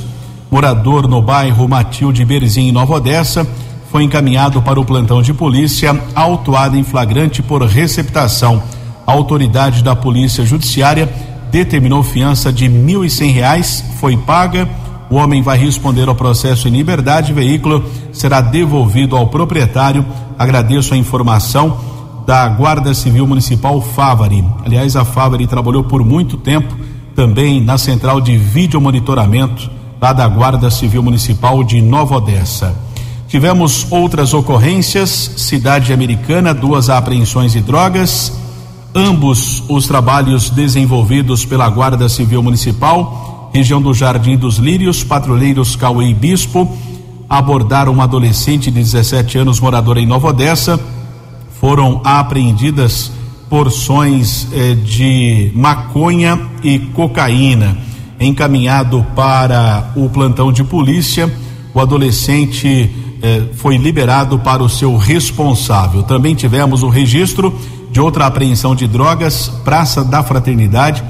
morador 0.49 1.07
no 1.07 1.21
bairro 1.21 1.69
Matilde 1.69 2.25
Berzim, 2.25 2.69
em 2.69 2.71
Nova 2.71 2.95
Odessa, 2.95 3.47
foi 3.91 4.01
encaminhado 4.01 4.59
para 4.63 4.79
o 4.79 4.85
plantão 4.85 5.21
de 5.21 5.35
polícia, 5.35 6.01
autuado 6.15 6.75
em 6.75 6.83
flagrante 6.83 7.43
por 7.43 7.61
receptação. 7.61 8.80
A 9.11 9.13
autoridade 9.13 9.83
da 9.83 9.93
Polícia 9.93 10.45
Judiciária 10.45 11.13
determinou 11.51 12.01
fiança 12.01 12.51
de 12.51 12.69
mil 12.69 13.03
e 13.03 13.09
cem 13.09 13.29
reais, 13.29 13.83
foi 13.99 14.15
paga. 14.15 14.69
O 15.09 15.15
homem 15.15 15.41
vai 15.41 15.57
responder 15.57 16.07
ao 16.07 16.15
processo 16.15 16.69
em 16.69 16.71
liberdade. 16.71 17.33
Veículo 17.33 17.83
será 18.13 18.39
devolvido 18.39 19.17
ao 19.17 19.27
proprietário. 19.27 20.05
Agradeço 20.39 20.93
a 20.93 20.97
informação 20.97 21.77
da 22.25 22.47
Guarda 22.47 22.93
Civil 22.93 23.27
Municipal 23.27 23.81
Favari. 23.81 24.45
Aliás, 24.65 24.95
a 24.95 25.03
Favari 25.03 25.45
trabalhou 25.45 25.83
por 25.83 26.05
muito 26.05 26.37
tempo 26.37 26.73
também 27.13 27.59
na 27.61 27.77
central 27.77 28.21
de 28.21 28.37
vídeo 28.37 28.79
monitoramento 28.79 29.69
lá 29.99 30.13
da 30.13 30.25
Guarda 30.25 30.71
Civil 30.71 31.03
Municipal 31.03 31.65
de 31.65 31.81
Nova 31.81 32.15
Odessa. 32.15 32.73
Tivemos 33.27 33.87
outras 33.91 34.33
ocorrências, 34.33 35.09
cidade 35.35 35.91
americana, 35.91 36.53
duas 36.53 36.89
apreensões 36.89 37.51
de 37.51 37.59
drogas, 37.59 38.39
ambos 38.93 39.63
os 39.69 39.87
trabalhos 39.87 40.49
desenvolvidos 40.49 41.45
pela 41.45 41.69
Guarda 41.69 42.09
Civil 42.09 42.43
Municipal, 42.43 43.49
região 43.53 43.81
do 43.81 43.93
Jardim 43.93 44.37
dos 44.37 44.57
Lírios, 44.57 45.03
patrulheiros 45.03 45.75
Cauê 45.75 46.09
e 46.09 46.13
Bispo, 46.13 46.77
abordaram 47.29 47.93
uma 47.93 48.03
adolescente 48.03 48.69
de 48.69 48.79
17 48.79 49.37
anos 49.37 49.59
moradora 49.59 49.99
em 49.99 50.05
Nova 50.05 50.29
Odessa, 50.29 50.79
foram 51.59 52.01
apreendidas 52.03 53.11
porções 53.49 54.47
eh, 54.53 54.75
de 54.75 55.51
maconha 55.53 56.39
e 56.63 56.79
cocaína. 56.79 57.77
Encaminhado 58.19 59.05
para 59.15 59.91
o 59.95 60.09
plantão 60.09 60.51
de 60.51 60.63
polícia, 60.63 61.31
o 61.73 61.79
adolescente 61.79 62.89
eh, 63.21 63.43
foi 63.55 63.77
liberado 63.77 64.39
para 64.39 64.63
o 64.63 64.69
seu 64.69 64.95
responsável. 64.97 66.03
Também 66.03 66.35
tivemos 66.35 66.83
o 66.83 66.89
registro 66.89 67.53
de 67.91 67.99
outra 67.99 68.25
apreensão 68.25 68.73
de 68.73 68.87
drogas, 68.87 69.49
Praça 69.63 70.03
da 70.03 70.23
Fraternidade. 70.23 71.03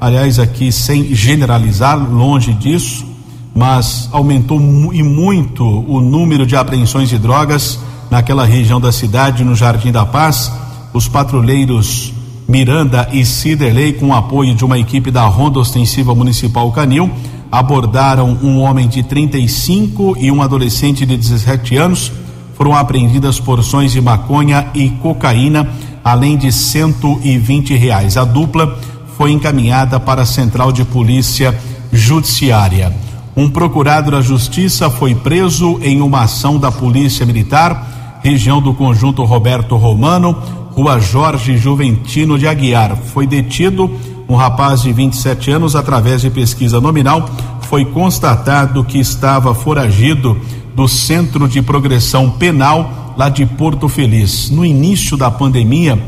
Aliás, 0.00 0.38
aqui 0.38 0.70
sem 0.70 1.14
generalizar, 1.14 1.98
longe 1.98 2.52
disso, 2.52 3.06
mas 3.54 4.08
aumentou 4.12 4.60
e 4.92 5.02
muito 5.02 5.64
o 5.64 6.00
número 6.00 6.46
de 6.46 6.54
apreensões 6.54 7.08
de 7.08 7.18
drogas 7.18 7.78
naquela 8.10 8.44
região 8.44 8.80
da 8.80 8.92
cidade, 8.92 9.44
no 9.44 9.56
Jardim 9.56 9.90
da 9.90 10.04
Paz. 10.04 10.52
Os 10.92 11.08
patrulheiros 11.08 12.12
Miranda 12.46 13.08
e 13.12 13.24
Ciderley, 13.24 13.94
com 13.94 14.08
o 14.08 14.14
apoio 14.14 14.54
de 14.54 14.64
uma 14.64 14.78
equipe 14.78 15.10
da 15.10 15.24
Ronda 15.24 15.58
Ostensiva 15.58 16.14
Municipal 16.14 16.70
Canil, 16.70 17.10
abordaram 17.50 18.38
um 18.42 18.60
homem 18.60 18.86
de 18.86 19.02
35 19.02 20.16
e 20.18 20.30
um 20.30 20.42
adolescente 20.42 21.04
de 21.06 21.16
17 21.16 21.76
anos. 21.76 22.12
Foram 22.54 22.74
apreendidas 22.74 23.40
porções 23.40 23.92
de 23.92 24.00
maconha 24.00 24.68
e 24.74 24.90
cocaína, 24.90 25.68
além 26.06 26.36
de 26.36 26.52
120 26.52 27.74
reais. 27.74 28.16
A 28.16 28.24
dupla 28.24 28.78
foi 29.16 29.32
encaminhada 29.32 29.98
para 29.98 30.22
a 30.22 30.24
Central 30.24 30.70
de 30.70 30.84
Polícia 30.84 31.52
Judiciária. 31.92 32.94
Um 33.36 33.50
procurado 33.50 34.12
da 34.12 34.20
Justiça 34.20 34.88
foi 34.88 35.16
preso 35.16 35.80
em 35.82 36.00
uma 36.00 36.22
ação 36.22 36.60
da 36.60 36.70
Polícia 36.70 37.26
Militar, 37.26 38.20
região 38.22 38.62
do 38.62 38.72
Conjunto 38.72 39.24
Roberto 39.24 39.74
Romano, 39.74 40.40
Rua 40.70 41.00
Jorge 41.00 41.56
Juventino 41.56 42.38
de 42.38 42.46
Aguiar. 42.46 42.96
Foi 42.96 43.26
detido 43.26 43.90
um 44.28 44.36
rapaz 44.36 44.82
de 44.82 44.92
27 44.92 45.50
anos, 45.50 45.74
através 45.74 46.20
de 46.20 46.30
pesquisa 46.30 46.80
nominal, 46.80 47.28
foi 47.62 47.84
constatado 47.84 48.84
que 48.84 48.98
estava 48.98 49.52
foragido 49.56 50.40
do 50.72 50.86
Centro 50.86 51.48
de 51.48 51.60
Progressão 51.60 52.30
Penal 52.30 53.05
lá 53.16 53.28
de 53.28 53.46
Porto 53.46 53.88
Feliz. 53.88 54.50
No 54.50 54.64
início 54.64 55.16
da 55.16 55.30
pandemia, 55.30 55.98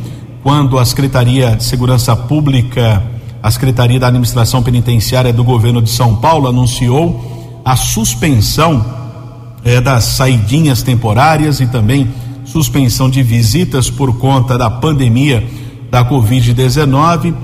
quando 0.43 0.79
a 0.79 0.85
Secretaria 0.85 1.57
de 1.57 1.65
Segurança 1.65 2.15
Pública, 2.15 3.03
a 3.43 3.51
Secretaria 3.51 3.99
da 3.99 4.09
Administração 4.09 4.63
Penitenciária 4.63 5.33
do 5.33 5.43
Governo 5.43 5.81
de 5.81 5.91
São 5.91 6.17
Paulo 6.17 6.49
anunciou 6.49 7.61
a 7.65 7.77
suspensão 7.77 8.85
eh, 9.65 9.81
das 9.81 10.05
saidinhas 10.05 10.83
temporárias 10.83 11.61
e 11.61 11.67
também 11.67 12.09
suspensão 12.45 13.11
de 13.11 13.23
visitas 13.23 13.91
por 13.91 14.19
conta 14.19 14.57
da 14.57 14.71
pandemia 14.71 15.47
da 15.91 16.05
Covid-19 16.05 17.35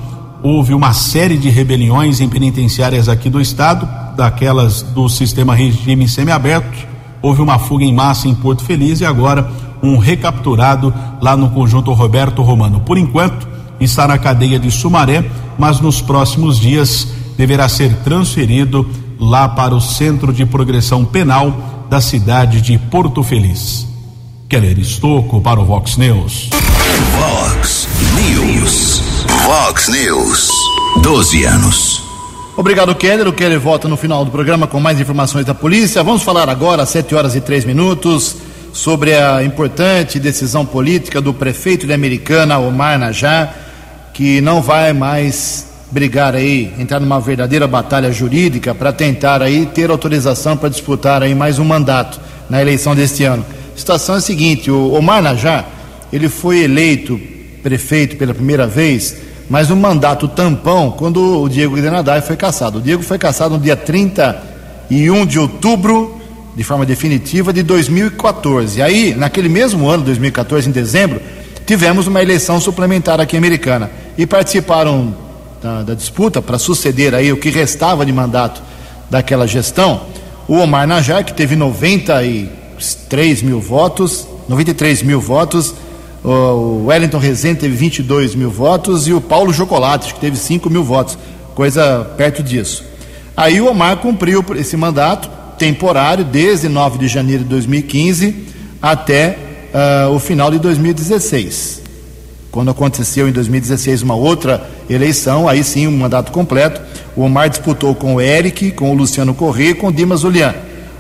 houve 0.44 0.74
uma 0.74 0.92
série 0.92 1.38
de 1.38 1.48
rebeliões 1.48 2.20
em 2.20 2.29
penitenciárias 2.29 3.09
aqui 3.09 3.31
do 3.31 3.40
estado, 3.40 3.88
daquelas 4.14 4.83
do 4.83 5.09
sistema 5.09 5.55
regime 5.55 6.07
semiaberto. 6.07 6.93
Houve 7.24 7.40
uma 7.40 7.58
fuga 7.58 7.87
em 7.87 7.94
massa 7.94 8.28
em 8.28 8.34
Porto 8.34 8.62
Feliz 8.62 9.00
e 9.00 9.04
agora 9.06 9.50
um 9.82 9.96
recapturado 9.96 10.92
lá 11.22 11.34
no 11.34 11.48
conjunto 11.48 11.90
Roberto 11.94 12.42
Romano. 12.42 12.80
Por 12.80 12.98
enquanto, 12.98 13.48
está 13.80 14.06
na 14.06 14.18
cadeia 14.18 14.58
de 14.58 14.70
Sumaré, 14.70 15.24
mas 15.58 15.80
nos 15.80 16.02
próximos 16.02 16.60
dias 16.60 17.08
deverá 17.34 17.66
ser 17.66 17.94
transferido 18.04 18.87
lá 19.18 19.48
para 19.48 19.74
o 19.74 19.80
Centro 19.80 20.34
de 20.34 20.44
Progressão 20.44 21.02
Penal 21.02 21.87
da 21.88 21.98
cidade 21.98 22.60
de 22.60 22.76
Porto 22.76 23.22
Feliz. 23.22 23.87
Keller 24.46 24.78
Estocco 24.78 25.40
para 25.40 25.58
o 25.58 25.64
Vox 25.64 25.96
News. 25.96 26.50
Vox 27.18 27.88
News. 28.16 29.02
Vox 29.46 29.88
News. 29.88 30.50
12 31.02 31.44
anos. 31.46 32.13
Obrigado, 32.57 32.95
Keller. 32.95 33.27
O 33.27 33.33
Keller 33.33 33.59
volta 33.59 33.88
no 33.88 33.97
final 33.97 34.25
do 34.25 34.31
programa 34.31 34.69
com 34.69 34.79
mais 34.79 35.01
informações 35.01 35.45
da 35.45 35.53
polícia. 35.53 36.05
Vamos 36.05 36.23
falar 36.23 36.49
agora, 36.49 36.83
às 36.83 36.88
7 36.90 37.12
horas 37.12 37.35
e 37.35 37.40
3 37.40 37.64
minutos, 37.64 38.37
sobre 38.73 39.12
a 39.12 39.43
importante 39.43 40.21
decisão 40.21 40.64
política 40.64 41.21
do 41.21 41.35
prefeito 41.35 41.85
de 41.85 41.93
Americana, 41.93 42.59
Omar 42.59 42.97
Najá, 42.97 43.53
que 44.12 44.40
não 44.40 44.62
vai 44.62 44.93
mais 44.93 45.67
brigar 45.90 46.37
aí, 46.37 46.73
entrar 46.79 47.01
numa 47.01 47.21
verdadeira 47.21 47.67
batalha 47.67 48.12
jurídica 48.12 48.73
para 48.73 48.93
tentar 48.93 49.43
aí 49.43 49.67
ter 49.67 49.90
autorização 49.90 50.57
para 50.57 50.69
disputar 50.69 51.25
aí 51.25 51.35
mais 51.35 51.59
um 51.59 51.64
mandato 51.64 52.21
na 52.49 52.62
eleição 52.62 52.95
deste 52.95 53.25
ano. 53.25 53.45
A 53.75 53.79
situação 53.79 54.14
é 54.14 54.19
a 54.19 54.21
seguinte, 54.21 54.71
o 54.71 54.93
Omar 54.93 55.21
Najá, 55.21 55.64
ele 56.12 56.29
foi 56.29 56.61
eleito 56.61 57.21
prefeito 57.64 58.17
pela 58.17 58.33
primeira 58.33 58.64
vez, 58.64 59.17
mas 59.48 59.70
um 59.70 59.76
mandato 59.76 60.26
tampão 60.28 60.90
quando 60.90 61.42
o 61.42 61.48
Diego 61.48 61.76
Grenadai 61.76 62.20
foi 62.20 62.37
caçado. 62.37 62.78
O 62.78 62.83
Diego 62.83 63.02
foi 63.02 63.18
caçado 63.18 63.54
no 63.54 63.61
dia 63.61 63.76
31 63.76 65.26
de 65.26 65.38
outubro, 65.38 66.20
de 66.57 66.64
forma 66.64 66.87
definitiva, 66.87 67.52
de 67.52 67.62
2014. 67.62 68.78
E 68.78 68.83
aí, 68.83 69.14
naquele 69.14 69.48
mesmo 69.48 69.88
ano, 69.88 70.04
2014, 70.04 70.68
em 70.68 70.72
dezembro, 70.72 71.20
tivemos 71.66 72.07
uma 72.07 72.22
eleição 72.22 72.61
suplementar 72.61 73.20
aqui 73.20 73.37
americana. 73.37 73.90
E 74.16 74.26
participaram 74.26 75.14
da, 75.62 75.83
da 75.83 75.94
disputa 75.94 76.42
para 76.42 76.59
suceder 76.59 77.14
aí 77.14 77.33
o 77.33 77.37
que 77.37 77.48
restava 77.50 78.04
de 78.04 78.12
mandato 78.12 78.62
daquela 79.11 79.46
gestão, 79.46 80.02
o 80.46 80.57
Omar 80.57 80.87
Najar, 80.87 81.24
que 81.24 81.33
teve 81.33 81.57
93 81.57 83.42
mil 83.42 83.61
votos, 83.61 84.26
93 84.48 85.02
mil 85.02 85.20
votos, 85.20 85.74
o 86.24 86.87
Wellington 86.87 87.18
Rezende 87.18 87.60
teve 87.60 87.76
22 87.76 88.34
mil 88.34 88.50
votos 88.50 89.06
e 89.06 89.12
o 89.12 89.20
Paulo 89.20 89.52
Chocolate, 89.52 90.14
que 90.14 90.20
teve 90.20 90.37
5 90.38 90.70
mil 90.70 90.82
votos, 90.82 91.18
coisa 91.54 92.10
perto 92.16 92.42
disso. 92.42 92.82
Aí 93.37 93.60
o 93.60 93.68
Omar 93.68 93.98
cumpriu 93.98 94.42
esse 94.56 94.74
mandato 94.74 95.28
temporário 95.58 96.24
desde 96.24 96.68
9 96.68 96.98
de 96.98 97.08
janeiro 97.08 97.42
de 97.42 97.50
2015 97.50 98.46
até 98.80 99.37
uh, 100.08 100.14
o 100.14 100.18
final 100.18 100.50
de 100.50 100.58
2016. 100.58 101.82
Quando 102.50 102.70
aconteceu 102.70 103.28
em 103.28 103.32
2016 103.32 104.02
uma 104.02 104.14
outra 104.14 104.66
eleição, 104.88 105.46
aí 105.48 105.62
sim 105.62 105.87
um 105.87 105.96
mandato 105.96 106.32
completo, 106.32 106.80
o 107.16 107.22
Omar 107.22 107.50
disputou 107.50 107.94
com 107.94 108.14
o 108.14 108.20
Eric, 108.20 108.70
com 108.70 108.92
o 108.92 108.94
Luciano 108.94 109.34
Corrêa 109.34 109.70
e 109.70 109.74
com 109.74 109.88
o 109.88 109.92
Dimas 109.92 110.20
Julian. 110.20 110.54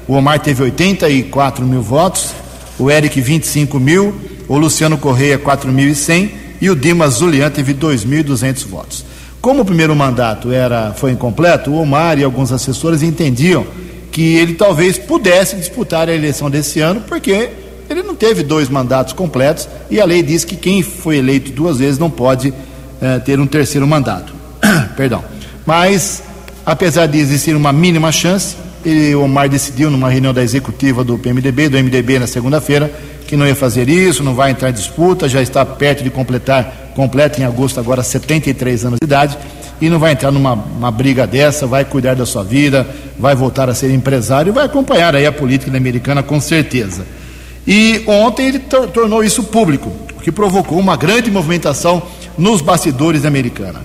O 0.06 0.14
Omar 0.14 0.40
teve 0.40 0.62
84 0.62 1.64
mil 1.64 1.80
votos, 1.80 2.34
o 2.78 2.90
Eric 2.90 3.20
25 3.20 3.78
mil, 3.80 4.14
o 4.48 4.58
Luciano 4.58 4.98
Correia 4.98 5.38
4.100 5.38 6.30
e 6.60 6.70
o 6.70 6.76
Dimas 6.76 7.18
Julian 7.18 7.50
teve 7.50 7.74
2.200 7.74 8.66
votos. 8.66 9.04
Como 9.40 9.62
o 9.62 9.64
primeiro 9.64 9.94
mandato 9.94 10.50
era 10.50 10.92
foi 10.94 11.10
incompleto, 11.10 11.70
o 11.70 11.80
Omar 11.80 12.18
e 12.18 12.24
alguns 12.24 12.50
assessores 12.52 13.02
entendiam 13.02 13.66
que 14.10 14.36
ele 14.36 14.54
talvez 14.54 14.96
pudesse 14.96 15.56
disputar 15.56 16.08
a 16.08 16.14
eleição 16.14 16.48
desse 16.48 16.80
ano, 16.80 17.02
porque 17.02 17.50
ele 17.90 18.02
não 18.02 18.14
teve 18.14 18.42
dois 18.42 18.68
mandatos 18.68 19.12
completos 19.12 19.68
e 19.90 20.00
a 20.00 20.04
lei 20.04 20.22
diz 20.22 20.44
que 20.44 20.56
quem 20.56 20.82
foi 20.82 21.18
eleito 21.18 21.50
duas 21.50 21.78
vezes 21.78 21.98
não 21.98 22.08
pode 22.08 22.54
eh, 23.02 23.18
ter 23.18 23.38
um 23.38 23.46
terceiro 23.46 23.86
mandato. 23.86 24.32
Perdão. 24.96 25.22
Mas, 25.66 26.22
apesar 26.64 27.06
de 27.06 27.18
existir 27.18 27.54
uma 27.54 27.72
mínima 27.72 28.12
chance, 28.12 28.56
ele, 28.84 29.14
Omar 29.14 29.48
decidiu 29.48 29.90
numa 29.90 30.08
reunião 30.08 30.32
da 30.32 30.42
executiva 30.42 31.02
do 31.02 31.18
PMDB, 31.18 31.68
do 31.68 31.76
MDB 31.76 32.18
na 32.18 32.26
segunda-feira, 32.26 32.90
que 33.26 33.36
não 33.36 33.46
ia 33.46 33.54
fazer 33.54 33.88
isso, 33.88 34.22
não 34.22 34.34
vai 34.34 34.50
entrar 34.50 34.70
em 34.70 34.72
disputa, 34.72 35.28
já 35.28 35.42
está 35.42 35.64
perto 35.64 36.04
de 36.04 36.10
completar, 36.10 36.92
completa 36.94 37.40
em 37.40 37.44
agosto 37.44 37.80
agora 37.80 38.02
73 38.02 38.84
anos 38.84 38.98
de 39.00 39.06
idade, 39.06 39.38
e 39.80 39.90
não 39.90 39.98
vai 39.98 40.12
entrar 40.12 40.30
numa 40.30 40.90
briga 40.90 41.26
dessa, 41.26 41.66
vai 41.66 41.84
cuidar 41.84 42.14
da 42.14 42.24
sua 42.24 42.44
vida, 42.44 42.86
vai 43.18 43.34
voltar 43.34 43.68
a 43.68 43.74
ser 43.74 43.90
empresário 43.90 44.50
e 44.50 44.52
vai 44.52 44.64
acompanhar 44.64 45.14
aí 45.16 45.26
a 45.26 45.32
política 45.32 45.76
americana 45.76 46.22
com 46.22 46.40
certeza. 46.40 47.04
E 47.66 48.02
ontem 48.06 48.46
ele 48.48 48.58
tor 48.60 48.88
tornou 48.88 49.24
isso 49.24 49.42
público, 49.42 49.90
o 50.16 50.20
que 50.20 50.30
provocou 50.30 50.78
uma 50.78 50.96
grande 50.96 51.30
movimentação 51.30 52.02
nos 52.38 52.60
bastidores 52.60 53.22
da 53.22 53.28
Americana, 53.28 53.80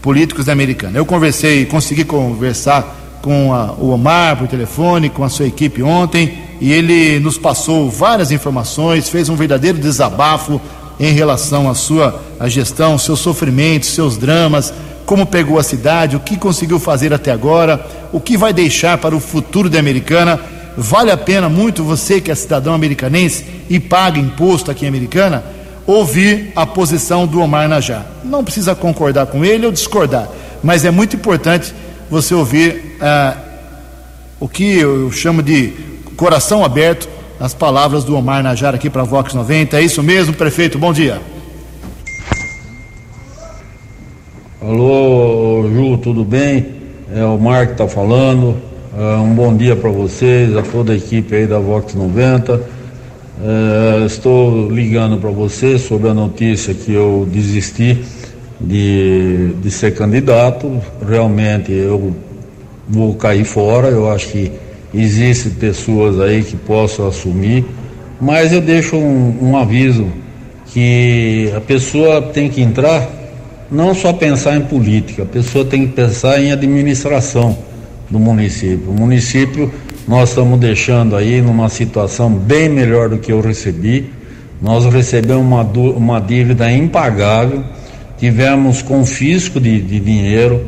políticos 0.00 0.46
da 0.46 0.52
Americana. 0.52 0.96
Eu 0.96 1.04
conversei, 1.04 1.66
consegui 1.66 2.04
conversar 2.04 3.05
com 3.26 3.52
a, 3.52 3.72
o 3.72 3.90
Omar 3.90 4.36
por 4.36 4.46
telefone, 4.46 5.10
com 5.10 5.24
a 5.24 5.28
sua 5.28 5.48
equipe 5.48 5.82
ontem, 5.82 6.38
e 6.60 6.72
ele 6.72 7.18
nos 7.18 7.36
passou 7.36 7.90
várias 7.90 8.30
informações, 8.30 9.08
fez 9.08 9.28
um 9.28 9.34
verdadeiro 9.34 9.78
desabafo 9.78 10.60
em 11.00 11.12
relação 11.12 11.68
à 11.68 11.74
sua 11.74 12.22
à 12.38 12.48
gestão, 12.48 12.96
seus 12.96 13.18
sofrimentos, 13.18 13.88
seus 13.88 14.16
dramas, 14.16 14.72
como 15.04 15.26
pegou 15.26 15.58
a 15.58 15.64
cidade, 15.64 16.14
o 16.14 16.20
que 16.20 16.36
conseguiu 16.36 16.78
fazer 16.78 17.12
até 17.12 17.32
agora, 17.32 17.84
o 18.12 18.20
que 18.20 18.36
vai 18.36 18.52
deixar 18.52 18.96
para 18.98 19.16
o 19.16 19.18
futuro 19.18 19.68
da 19.68 19.80
Americana 19.80 20.38
Vale 20.76 21.10
a 21.10 21.16
pena 21.16 21.48
muito 21.48 21.82
você 21.82 22.20
que 22.20 22.30
é 22.30 22.34
cidadão 22.34 22.74
americanense 22.74 23.46
e 23.70 23.80
paga 23.80 24.18
imposto 24.18 24.70
aqui 24.70 24.84
em 24.84 24.88
Americana, 24.88 25.42
ouvir 25.86 26.52
a 26.54 26.66
posição 26.66 27.26
do 27.26 27.40
Omar 27.40 27.66
Najá. 27.66 28.04
Não 28.22 28.44
precisa 28.44 28.74
concordar 28.74 29.26
com 29.26 29.42
ele 29.42 29.64
ou 29.64 29.72
discordar, 29.72 30.28
mas 30.62 30.84
é 30.84 30.90
muito 30.90 31.16
importante 31.16 31.74
você 32.10 32.34
ouvir 32.34 32.96
ah, 33.00 33.36
o 34.38 34.48
que 34.48 34.78
eu 34.78 35.10
chamo 35.10 35.42
de 35.42 35.72
coração 36.16 36.64
aberto, 36.64 37.08
as 37.38 37.52
palavras 37.52 38.04
do 38.04 38.16
Omar 38.16 38.42
Najar 38.42 38.74
aqui 38.74 38.88
para 38.88 39.02
a 39.02 39.04
Vox 39.04 39.34
90. 39.34 39.78
É 39.78 39.82
isso 39.82 40.02
mesmo, 40.02 40.34
prefeito? 40.34 40.78
Bom 40.78 40.92
dia. 40.92 41.20
Alô, 44.60 45.68
Ju, 45.72 45.98
tudo 45.98 46.24
bem? 46.24 46.74
É 47.14 47.24
o 47.24 47.34
Omar 47.34 47.66
que 47.66 47.72
está 47.72 47.86
falando. 47.86 48.56
Uh, 48.96 49.22
um 49.22 49.34
bom 49.34 49.54
dia 49.54 49.76
para 49.76 49.90
vocês, 49.90 50.56
a 50.56 50.62
toda 50.62 50.92
a 50.92 50.96
equipe 50.96 51.34
aí 51.34 51.46
da 51.46 51.58
Vox 51.58 51.94
90. 51.94 52.54
Uh, 52.54 52.62
é, 54.02 54.06
estou 54.06 54.70
ligando 54.70 55.18
para 55.18 55.30
vocês 55.30 55.82
sobre 55.82 56.08
a 56.08 56.14
notícia 56.14 56.72
que 56.72 56.92
eu 56.92 57.28
desisti 57.30 58.02
de, 58.60 59.52
de 59.62 59.70
ser 59.70 59.94
candidato. 59.94 60.80
Realmente 61.06 61.72
eu 61.72 62.14
vou 62.88 63.14
cair 63.14 63.44
fora. 63.44 63.88
Eu 63.88 64.10
acho 64.10 64.28
que 64.28 64.52
existem 64.94 65.52
pessoas 65.52 66.20
aí 66.20 66.42
que 66.42 66.56
possam 66.56 67.08
assumir, 67.08 67.64
mas 68.20 68.52
eu 68.52 68.60
deixo 68.60 68.96
um, 68.96 69.50
um 69.50 69.56
aviso 69.56 70.06
que 70.66 71.52
a 71.56 71.60
pessoa 71.60 72.22
tem 72.22 72.48
que 72.48 72.60
entrar 72.60 73.08
não 73.70 73.94
só 73.94 74.12
pensar 74.12 74.56
em 74.56 74.60
política, 74.60 75.24
a 75.24 75.26
pessoa 75.26 75.64
tem 75.64 75.86
que 75.86 75.92
pensar 75.92 76.40
em 76.40 76.52
administração 76.52 77.56
do 78.08 78.18
município. 78.18 78.90
O 78.90 78.94
município 78.94 79.72
nós 80.06 80.28
estamos 80.28 80.60
deixando 80.60 81.16
aí 81.16 81.42
numa 81.42 81.68
situação 81.68 82.30
bem 82.30 82.68
melhor 82.68 83.08
do 83.08 83.18
que 83.18 83.32
eu 83.32 83.40
recebi. 83.40 84.10
Nós 84.62 84.84
recebemos 84.86 85.44
uma, 85.44 85.62
uma 85.62 86.20
dívida 86.20 86.70
impagável, 86.70 87.64
tivemos 88.18 88.82
confisco 88.82 89.60
de, 89.60 89.80
de 89.80 90.00
dinheiro, 90.00 90.66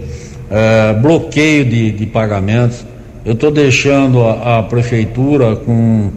eh, 0.51 0.95
bloqueio 1.01 1.65
de, 1.65 1.91
de, 1.93 2.07
pagamentos. 2.07 2.85
Eu 3.25 3.35
estou 3.35 3.51
deixando 3.51 4.23
a, 4.23 4.59
a, 4.59 4.63
prefeitura 4.63 5.57
com 5.57 6.11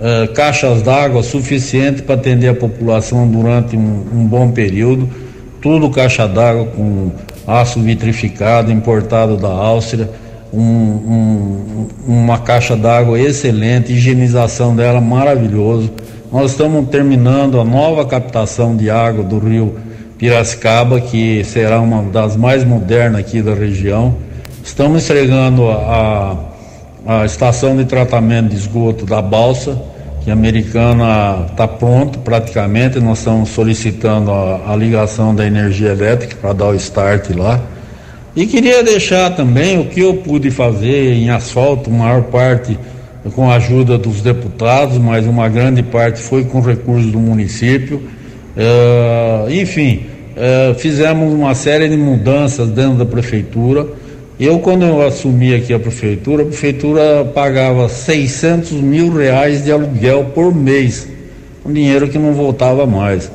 eh, 0.00 0.26
caixas 0.34 0.82
d'água 0.82 1.22
suficiente 1.22 2.02
para 2.02 2.14
atender 2.14 2.48
a 2.48 2.54
população 2.54 3.26
durante 3.28 3.76
um, 3.76 4.06
um 4.12 4.26
bom 4.26 4.50
período. 4.50 5.08
Tudo 5.60 5.90
caixa 5.90 6.26
d'água 6.26 6.66
com 6.66 7.10
aço 7.46 7.80
vitrificado 7.80 8.70
importado 8.70 9.36
da 9.36 9.48
Áustria 9.48 10.08
um, 10.52 10.60
um, 10.60 11.88
uma 12.06 12.38
caixa 12.38 12.76
d'água 12.76 13.20
excelente, 13.20 13.92
higienização 13.92 14.74
dela 14.74 15.00
maravilhoso. 15.00 15.90
Nós 16.32 16.52
estamos 16.52 16.88
terminando 16.88 17.60
a 17.60 17.64
nova 17.64 18.04
captação 18.06 18.76
de 18.76 18.90
água 18.90 19.24
do 19.24 19.38
rio 19.38 19.76
Piracicaba, 20.18 21.00
que 21.00 21.44
será 21.44 21.80
uma 21.80 22.02
das 22.02 22.36
mais 22.36 22.64
modernas 22.64 23.20
aqui 23.20 23.40
da 23.40 23.54
região. 23.54 24.16
Estamos 24.64 25.04
entregando 25.04 25.70
a, 25.70 26.36
a 27.06 27.24
estação 27.24 27.76
de 27.76 27.84
tratamento 27.84 28.48
de 28.48 28.56
esgoto 28.56 29.06
da 29.06 29.22
Balsa, 29.22 29.80
que 30.24 30.30
a 30.30 30.32
americana 30.32 31.46
está 31.48 31.68
pronto 31.68 32.18
praticamente. 32.18 32.98
Nós 32.98 33.18
estamos 33.18 33.50
solicitando 33.50 34.32
a, 34.32 34.72
a 34.72 34.76
ligação 34.76 35.32
da 35.32 35.46
energia 35.46 35.90
elétrica 35.90 36.36
para 36.40 36.52
dar 36.52 36.66
o 36.66 36.74
start 36.74 37.30
lá. 37.30 37.60
E 38.34 38.44
queria 38.44 38.82
deixar 38.82 39.30
também 39.36 39.78
o 39.78 39.86
que 39.86 40.00
eu 40.00 40.14
pude 40.14 40.50
fazer 40.50 41.14
em 41.14 41.30
asfalto, 41.30 41.90
maior 41.90 42.24
parte 42.24 42.76
com 43.34 43.50
a 43.50 43.54
ajuda 43.54 43.96
dos 43.96 44.20
deputados, 44.20 44.98
mas 44.98 45.26
uma 45.26 45.48
grande 45.48 45.82
parte 45.82 46.20
foi 46.20 46.44
com 46.44 46.60
recursos 46.60 47.10
do 47.10 47.20
município. 47.20 48.02
Uh, 48.58 49.50
enfim, 49.50 50.06
uh, 50.38 50.74
fizemos 50.78 51.34
uma 51.34 51.54
série 51.54 51.88
de 51.88 51.96
mudanças 51.96 52.68
dentro 52.68 52.94
da 52.94 53.04
prefeitura. 53.04 53.86
Eu, 54.38 54.60
quando 54.60 54.84
eu 54.84 55.04
assumi 55.04 55.52
aqui 55.54 55.74
a 55.74 55.78
prefeitura, 55.78 56.44
a 56.44 56.46
prefeitura 56.46 57.24
pagava 57.34 57.88
600 57.88 58.72
mil 58.72 59.12
reais 59.12 59.64
de 59.64 59.72
aluguel 59.72 60.26
por 60.34 60.54
mês, 60.54 61.08
um 61.66 61.72
dinheiro 61.72 62.08
que 62.08 62.18
não 62.18 62.32
voltava 62.32 62.86
mais. 62.86 63.30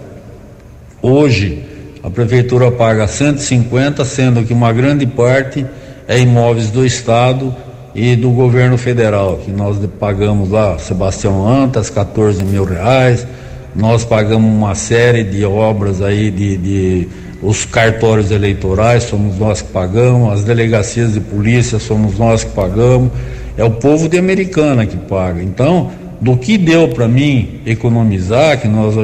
Hoje, 1.02 1.62
a 2.02 2.10
prefeitura 2.10 2.72
paga 2.72 3.06
150, 3.06 4.06
sendo 4.06 4.44
que 4.44 4.54
uma 4.54 4.72
grande 4.72 5.06
parte 5.06 5.66
é 6.08 6.20
imóveis 6.20 6.70
do 6.70 6.86
Estado 6.86 7.54
e 7.94 8.16
do 8.16 8.30
governo 8.32 8.78
federal, 8.78 9.38
que 9.44 9.52
nós 9.52 9.78
pagamos 10.00 10.50
lá, 10.50 10.80
Sebastião 10.80 11.48
Antas, 11.48 11.90
14 11.90 12.44
mil 12.44 12.64
reais, 12.64 13.28
nós 13.76 14.06
pagamos 14.06 14.52
uma 14.52 14.76
série 14.76 15.24
de 15.24 15.44
obras 15.46 16.02
aí 16.02 16.30
de, 16.30 16.58
de 16.58 17.08
os 17.42 17.66
cartórios 17.66 18.32
eleitorais, 18.32 19.04
somos 19.04 19.38
nós 19.38 19.62
que 19.62 19.72
pagamos, 19.72 20.32
as 20.32 20.44
delegacias 20.44 21.14
de 21.14 21.20
polícia 21.20 21.78
somos 21.78 22.18
nós 22.18 22.44
que 22.44 22.52
pagamos, 22.52 23.12
é 23.58 23.64
o 23.64 23.72
povo 23.72 24.08
de 24.08 24.18
Americana 24.18 24.86
que 24.86 24.96
paga. 24.96 25.44
Então, 25.44 25.92
do 26.22 26.38
que 26.38 26.58
deu 26.58 26.88
para 26.88 27.08
mim 27.08 27.60
economizar, 27.66 28.60
que 28.62 28.68
nós 28.68 28.96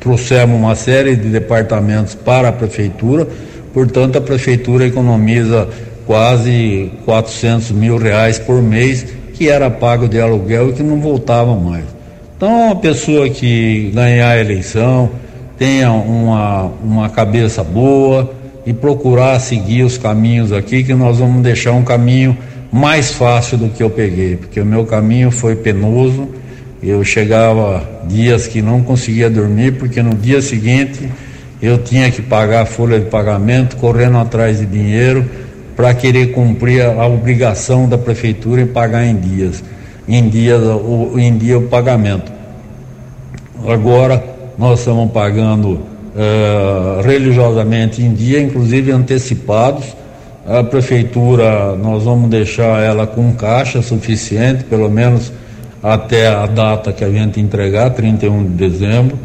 trouxemos 0.00 0.56
uma 0.56 0.74
série 0.74 1.14
de 1.14 1.28
departamentos 1.28 2.14
para 2.14 2.48
a 2.48 2.52
prefeitura, 2.52 3.28
portanto 3.74 4.16
a 4.16 4.20
prefeitura 4.20 4.86
economiza 4.86 5.68
quase 6.06 6.90
400 7.04 7.72
mil 7.72 7.98
reais 7.98 8.38
por 8.38 8.62
mês 8.62 9.04
que 9.34 9.50
era 9.50 9.68
pago 9.68 10.08
de 10.08 10.18
aluguel 10.18 10.70
e 10.70 10.72
que 10.72 10.82
não 10.82 10.98
voltava 11.00 11.54
mais. 11.54 11.95
Então, 12.36 12.66
uma 12.66 12.76
pessoa 12.76 13.30
que 13.30 13.90
ganhar 13.94 14.28
a 14.28 14.38
eleição, 14.38 15.10
tenha 15.58 15.90
uma, 15.90 16.64
uma 16.84 17.08
cabeça 17.08 17.64
boa 17.64 18.30
e 18.66 18.74
procurar 18.74 19.40
seguir 19.40 19.84
os 19.84 19.96
caminhos 19.96 20.52
aqui, 20.52 20.84
que 20.84 20.92
nós 20.92 21.18
vamos 21.18 21.42
deixar 21.42 21.72
um 21.72 21.82
caminho 21.82 22.36
mais 22.70 23.10
fácil 23.12 23.56
do 23.56 23.68
que 23.70 23.82
eu 23.82 23.88
peguei, 23.88 24.36
porque 24.36 24.60
o 24.60 24.66
meu 24.66 24.84
caminho 24.84 25.30
foi 25.30 25.56
penoso. 25.56 26.28
Eu 26.82 27.02
chegava 27.02 27.82
dias 28.06 28.46
que 28.46 28.60
não 28.60 28.82
conseguia 28.82 29.30
dormir, 29.30 29.72
porque 29.78 30.02
no 30.02 30.14
dia 30.14 30.42
seguinte 30.42 31.10
eu 31.62 31.78
tinha 31.78 32.10
que 32.10 32.20
pagar 32.20 32.62
a 32.62 32.66
folha 32.66 33.00
de 33.00 33.06
pagamento, 33.06 33.76
correndo 33.76 34.18
atrás 34.18 34.58
de 34.58 34.66
dinheiro 34.66 35.24
para 35.74 35.94
querer 35.94 36.32
cumprir 36.32 36.82
a, 36.82 37.02
a, 37.02 37.06
obrigação 37.06 37.88
da 37.88 37.96
prefeitura 37.96 38.60
em 38.60 38.66
pagar 38.66 39.06
em 39.06 39.16
dias, 39.16 39.64
em 40.08 40.28
dia 40.28 40.58
o, 40.58 41.18
em 41.18 41.36
dia 41.36 41.58
o 41.58 41.62
pagamento. 41.68 42.32
Agora 43.66 44.22
nós 44.58 44.80
estamos 44.80 45.10
pagando 45.12 45.72
uh, 46.16 47.02
religiosamente 47.04 48.02
em 48.02 48.12
dia, 48.14 48.40
inclusive 48.40 48.90
antecipados. 48.90 49.84
A 50.46 50.62
prefeitura, 50.62 51.74
nós 51.74 52.04
vamos 52.04 52.30
deixar 52.30 52.80
ela 52.80 53.06
com 53.06 53.32
caixa 53.32 53.82
suficiente, 53.82 54.62
pelo 54.64 54.88
menos 54.88 55.32
até 55.82 56.28
a 56.28 56.46
data 56.46 56.92
que 56.92 57.04
a 57.04 57.10
gente 57.10 57.40
entregar, 57.40 57.90
31 57.90 58.44
de 58.44 58.50
dezembro. 58.50 59.18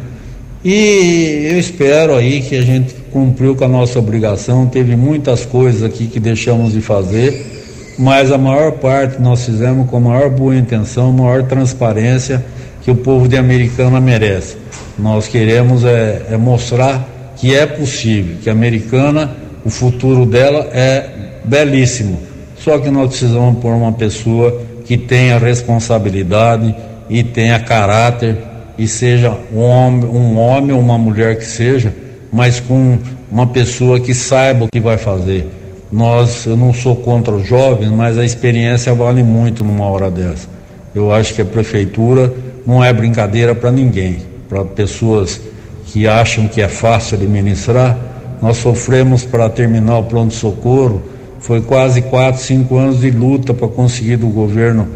E 0.64 1.48
eu 1.50 1.58
espero 1.58 2.14
aí 2.14 2.40
que 2.40 2.56
a 2.56 2.62
gente 2.62 2.94
cumpriu 3.12 3.54
com 3.54 3.64
a 3.64 3.68
nossa 3.68 3.98
obrigação. 3.98 4.66
Teve 4.66 4.96
muitas 4.96 5.44
coisas 5.44 5.82
aqui 5.82 6.06
que 6.06 6.20
deixamos 6.20 6.72
de 6.72 6.80
fazer, 6.80 7.61
mas 8.02 8.32
a 8.32 8.36
maior 8.36 8.72
parte 8.72 9.22
nós 9.22 9.44
fizemos 9.44 9.88
com 9.88 9.98
a 9.98 10.00
maior 10.00 10.28
boa 10.28 10.56
intenção, 10.56 11.12
maior 11.12 11.44
transparência 11.44 12.44
que 12.82 12.90
o 12.90 12.96
povo 12.96 13.28
de 13.28 13.36
Americana 13.36 14.00
merece. 14.00 14.56
Nós 14.98 15.28
queremos 15.28 15.84
é, 15.84 16.22
é 16.32 16.36
mostrar 16.36 17.08
que 17.36 17.54
é 17.54 17.64
possível, 17.64 18.38
que 18.42 18.50
a 18.50 18.52
Americana, 18.52 19.36
o 19.64 19.70
futuro 19.70 20.26
dela 20.26 20.68
é 20.72 21.10
belíssimo. 21.44 22.18
Só 22.56 22.76
que 22.80 22.90
nós 22.90 23.10
precisamos 23.10 23.60
por 23.60 23.72
uma 23.72 23.92
pessoa 23.92 24.60
que 24.84 24.98
tenha 24.98 25.38
responsabilidade 25.38 26.74
e 27.08 27.22
tenha 27.22 27.60
caráter 27.60 28.36
e 28.76 28.88
seja 28.88 29.38
um 29.54 29.60
homem, 29.60 30.04
um 30.06 30.38
homem 30.38 30.72
ou 30.72 30.80
uma 30.80 30.98
mulher 30.98 31.38
que 31.38 31.46
seja, 31.46 31.94
mas 32.32 32.58
com 32.58 32.98
uma 33.30 33.46
pessoa 33.46 34.00
que 34.00 34.12
saiba 34.12 34.64
o 34.64 34.68
que 34.68 34.80
vai 34.80 34.98
fazer. 34.98 35.61
Nós, 35.92 36.46
eu 36.46 36.56
não 36.56 36.72
sou 36.72 36.96
contra 36.96 37.34
os 37.34 37.46
jovens, 37.46 37.90
mas 37.90 38.16
a 38.16 38.24
experiência 38.24 38.94
vale 38.94 39.22
muito 39.22 39.62
numa 39.62 39.84
hora 39.84 40.10
dessa. 40.10 40.48
Eu 40.94 41.12
acho 41.12 41.34
que 41.34 41.42
a 41.42 41.44
prefeitura 41.44 42.32
não 42.66 42.82
é 42.82 42.90
brincadeira 42.94 43.54
para 43.54 43.70
ninguém, 43.70 44.18
para 44.48 44.64
pessoas 44.64 45.38
que 45.86 46.08
acham 46.08 46.48
que 46.48 46.62
é 46.62 46.68
fácil 46.68 47.18
administrar. 47.18 47.98
Nós 48.40 48.56
sofremos 48.56 49.24
para 49.26 49.50
terminar 49.50 49.98
o 49.98 50.04
pronto-socorro, 50.04 51.02
foi 51.38 51.60
quase 51.60 52.00
quatro, 52.00 52.40
cinco 52.40 52.78
anos 52.78 53.00
de 53.00 53.10
luta 53.10 53.52
para 53.52 53.68
conseguir 53.68 54.16
do 54.16 54.28
governo 54.28 54.88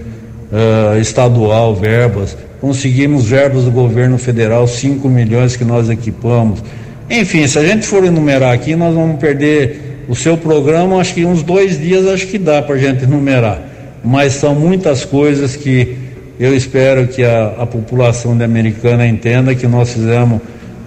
uh, 0.50 0.98
estadual 0.98 1.74
verbas. 1.74 2.36
Conseguimos 2.60 3.26
verbas 3.26 3.64
do 3.64 3.70
governo 3.70 4.16
federal, 4.16 4.66
5 4.66 5.06
milhões 5.08 5.56
que 5.56 5.64
nós 5.64 5.90
equipamos. 5.90 6.62
Enfim, 7.10 7.46
se 7.46 7.58
a 7.58 7.64
gente 7.64 7.86
for 7.86 8.02
enumerar 8.02 8.54
aqui, 8.54 8.74
nós 8.74 8.94
vamos 8.94 9.20
perder 9.20 9.85
o 10.08 10.14
seu 10.14 10.36
programa, 10.36 11.00
acho 11.00 11.14
que 11.14 11.24
uns 11.24 11.42
dois 11.42 11.78
dias 11.78 12.06
acho 12.06 12.26
que 12.26 12.38
dá 12.38 12.62
para 12.62 12.76
a 12.76 12.78
gente 12.78 13.04
enumerar. 13.04 13.60
Mas 14.04 14.34
são 14.34 14.54
muitas 14.54 15.04
coisas 15.04 15.56
que 15.56 15.96
eu 16.38 16.54
espero 16.54 17.08
que 17.08 17.24
a, 17.24 17.54
a 17.58 17.66
população 17.66 18.36
de 18.36 18.44
Americana 18.44 19.06
entenda 19.06 19.54
que 19.54 19.66
nós 19.66 19.92
fizemos 19.92 20.40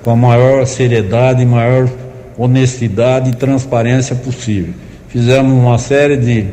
com 0.04 0.12
a 0.12 0.16
maior 0.16 0.66
seriedade, 0.66 1.46
maior 1.46 1.90
honestidade 2.38 3.32
e 3.32 3.36
transparência 3.36 4.16
possível. 4.16 4.74
Fizemos 5.10 5.52
uma 5.52 5.78
série 5.78 6.16
de 6.16 6.46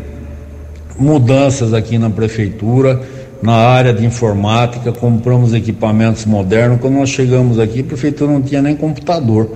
mudanças 0.99 1.73
aqui 1.73 1.99
na 1.99 2.11
prefeitura, 2.11 3.01
na 3.43 3.53
área 3.53 3.93
de 3.93 4.05
informática, 4.05 4.91
compramos 4.93 5.53
equipamentos 5.53 6.25
modernos. 6.25 6.81
Quando 6.81 6.95
nós 6.95 7.11
chegamos 7.11 7.59
aqui, 7.59 7.81
a 7.81 7.85
prefeitura 7.85 8.33
não 8.33 8.43
tinha 8.43 8.63
nem 8.63 8.75
computador. 8.75 9.51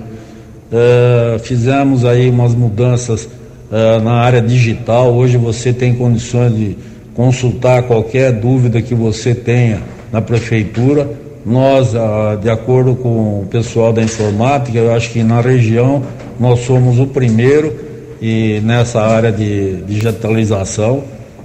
Uh, 0.72 1.38
fizemos 1.40 2.04
aí 2.04 2.30
umas 2.30 2.54
mudanças 2.54 3.24
uh, 3.24 4.00
na 4.02 4.12
área 4.12 4.40
digital. 4.40 5.12
Hoje 5.12 5.36
você 5.36 5.72
tem 5.72 5.94
condições 5.94 6.54
de 6.56 6.76
consultar 7.14 7.82
qualquer 7.82 8.32
dúvida 8.32 8.80
que 8.80 8.94
você 8.94 9.34
tenha 9.34 9.82
na 10.12 10.20
prefeitura. 10.22 11.08
Nós, 11.44 11.94
ah, 11.96 12.38
de 12.40 12.50
acordo 12.50 12.94
com 12.94 13.40
o 13.40 13.46
pessoal 13.50 13.92
da 13.92 14.02
informática, 14.02 14.78
eu 14.78 14.92
acho 14.92 15.10
que 15.10 15.22
na 15.22 15.40
região 15.40 16.02
nós 16.38 16.60
somos 16.60 16.98
o 16.98 17.06
primeiro 17.06 17.74
e 18.20 18.60
nessa 18.62 19.00
área 19.00 19.32
de 19.32 19.76
digitalização. 19.86 21.02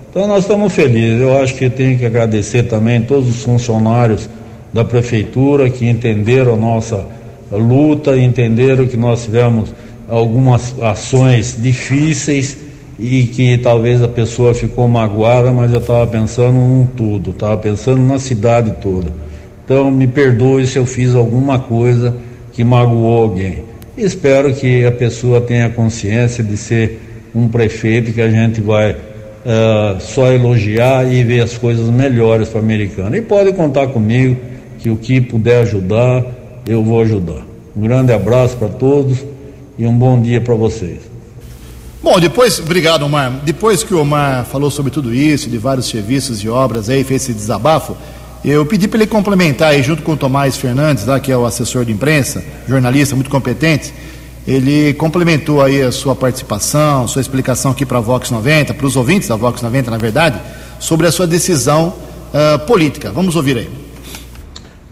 Então 0.10 0.28
nós 0.28 0.44
estamos 0.44 0.74
felizes. 0.74 1.22
Eu 1.22 1.42
acho 1.42 1.56
que 1.56 1.70
tenho 1.70 1.98
que 1.98 2.06
agradecer 2.06 2.64
também 2.64 3.02
todos 3.02 3.30
os 3.30 3.44
funcionários 3.44 4.30
da 4.74 4.84
prefeitura 4.84 5.70
que 5.70 5.88
entenderam 5.88 6.54
a 6.54 6.58
nossa 6.58 7.06
luta, 7.56 8.18
entenderam 8.18 8.88
que 8.88 8.98
nós 8.98 9.26
tivemos 9.26 9.74
algumas 10.08 10.76
ações 10.82 11.56
difíceis 11.60 12.58
e 12.98 13.24
que 13.24 13.58
talvez 13.58 14.02
a 14.02 14.08
pessoa 14.08 14.54
ficou 14.54 14.88
magoada, 14.88 15.52
mas 15.52 15.72
eu 15.72 15.80
estava 15.80 16.08
pensando 16.08 16.54
num 16.54 16.86
tudo, 16.86 17.32
estava 17.32 17.58
pensando 17.58 18.02
na 18.02 18.20
cidade 18.20 18.76
toda. 18.82 19.12
Então 19.64 19.92
me 19.92 20.08
perdoe 20.08 20.66
se 20.68 20.78
eu 20.78 20.86
fiz 20.86 21.16
alguma 21.16 21.60
coisa 21.60 22.16
que 22.54 22.64
magoou 22.64 23.24
alguém. 23.24 23.64
Espero 23.98 24.54
que 24.54 24.86
a 24.86 24.92
pessoa 24.92 25.42
tenha 25.42 25.70
consciência 25.70 26.44
de 26.44 26.56
ser 26.56 27.02
um 27.34 27.48
prefeito 27.48 28.14
que 28.14 28.22
a 28.22 28.30
gente 28.30 28.62
vai 28.62 28.92
uh, 28.92 30.00
só 30.00 30.32
elogiar 30.32 31.12
e 31.12 31.24
ver 31.24 31.42
as 31.42 31.58
coisas 31.58 31.90
melhores 31.90 32.50
para 32.50 32.60
a 32.60 32.64
americana. 32.64 33.18
E 33.18 33.22
pode 33.22 33.52
contar 33.54 33.88
comigo 33.88 34.38
que 34.80 34.90
o 34.90 34.96
que 34.96 35.20
puder 35.20 35.62
ajudar, 35.64 36.24
eu 36.66 36.84
vou 36.84 37.02
ajudar. 37.02 37.44
Um 37.76 37.82
grande 37.82 38.12
abraço 38.14 38.56
para 38.58 38.70
todos 38.70 39.20
e 39.78 39.86
um 39.86 39.98
bom 39.98 40.22
dia 40.22 40.42
para 40.42 40.56
vocês. 40.56 41.00
Bom, 42.02 42.20
depois, 42.20 42.60
obrigado, 42.60 43.04
Omar. 43.04 43.42
Depois 43.44 43.84
que 43.84 43.94
o 43.94 44.00
Omar 44.00 44.46
falou 44.46 44.70
sobre 44.70 44.92
tudo 44.92 45.14
isso, 45.14 45.50
de 45.50 45.58
vários 45.58 45.88
serviços 45.88 46.44
e 46.44 46.50
obras 46.50 46.90
aí, 46.90 47.04
fez 47.04 47.24
esse 47.24 47.34
desabafo, 47.34 47.98
eu 48.44 48.64
pedi 48.66 48.88
para 48.88 49.00
ele 49.00 49.08
complementar 49.08 49.72
aí, 49.72 49.82
junto 49.82 50.04
com 50.04 50.12
o 50.12 50.18
Tomás 50.18 50.56
Fernandes, 50.56 51.06
lá, 51.06 51.20
que 51.20 51.32
é 51.32 51.38
o 51.38 51.46
assessor 51.46 51.84
de 51.84 51.92
imprensa, 51.92 52.44
jornalista 52.68 53.16
muito 53.16 53.30
competente, 53.30 53.92
ele 54.48 54.94
complementou 54.94 55.64
aí 55.64 55.82
a 55.82 55.92
sua 55.92 56.16
participação, 56.16 57.08
sua 57.08 57.22
explicação 57.22 57.72
aqui 57.72 57.88
para 57.88 57.98
a 57.98 58.02
Vox 58.02 58.30
90, 58.30 58.76
para 58.76 58.86
os 58.86 58.96
ouvintes 58.96 59.28
da 59.28 59.36
Vox 59.36 59.64
90, 59.64 59.90
na 59.90 59.98
verdade, 59.98 60.40
sobre 60.80 61.08
a 61.08 61.12
sua 61.12 61.26
decisão 61.26 61.96
uh, 62.32 62.60
política. 62.68 63.12
Vamos 63.12 63.36
ouvir 63.36 63.58
aí. 63.58 63.70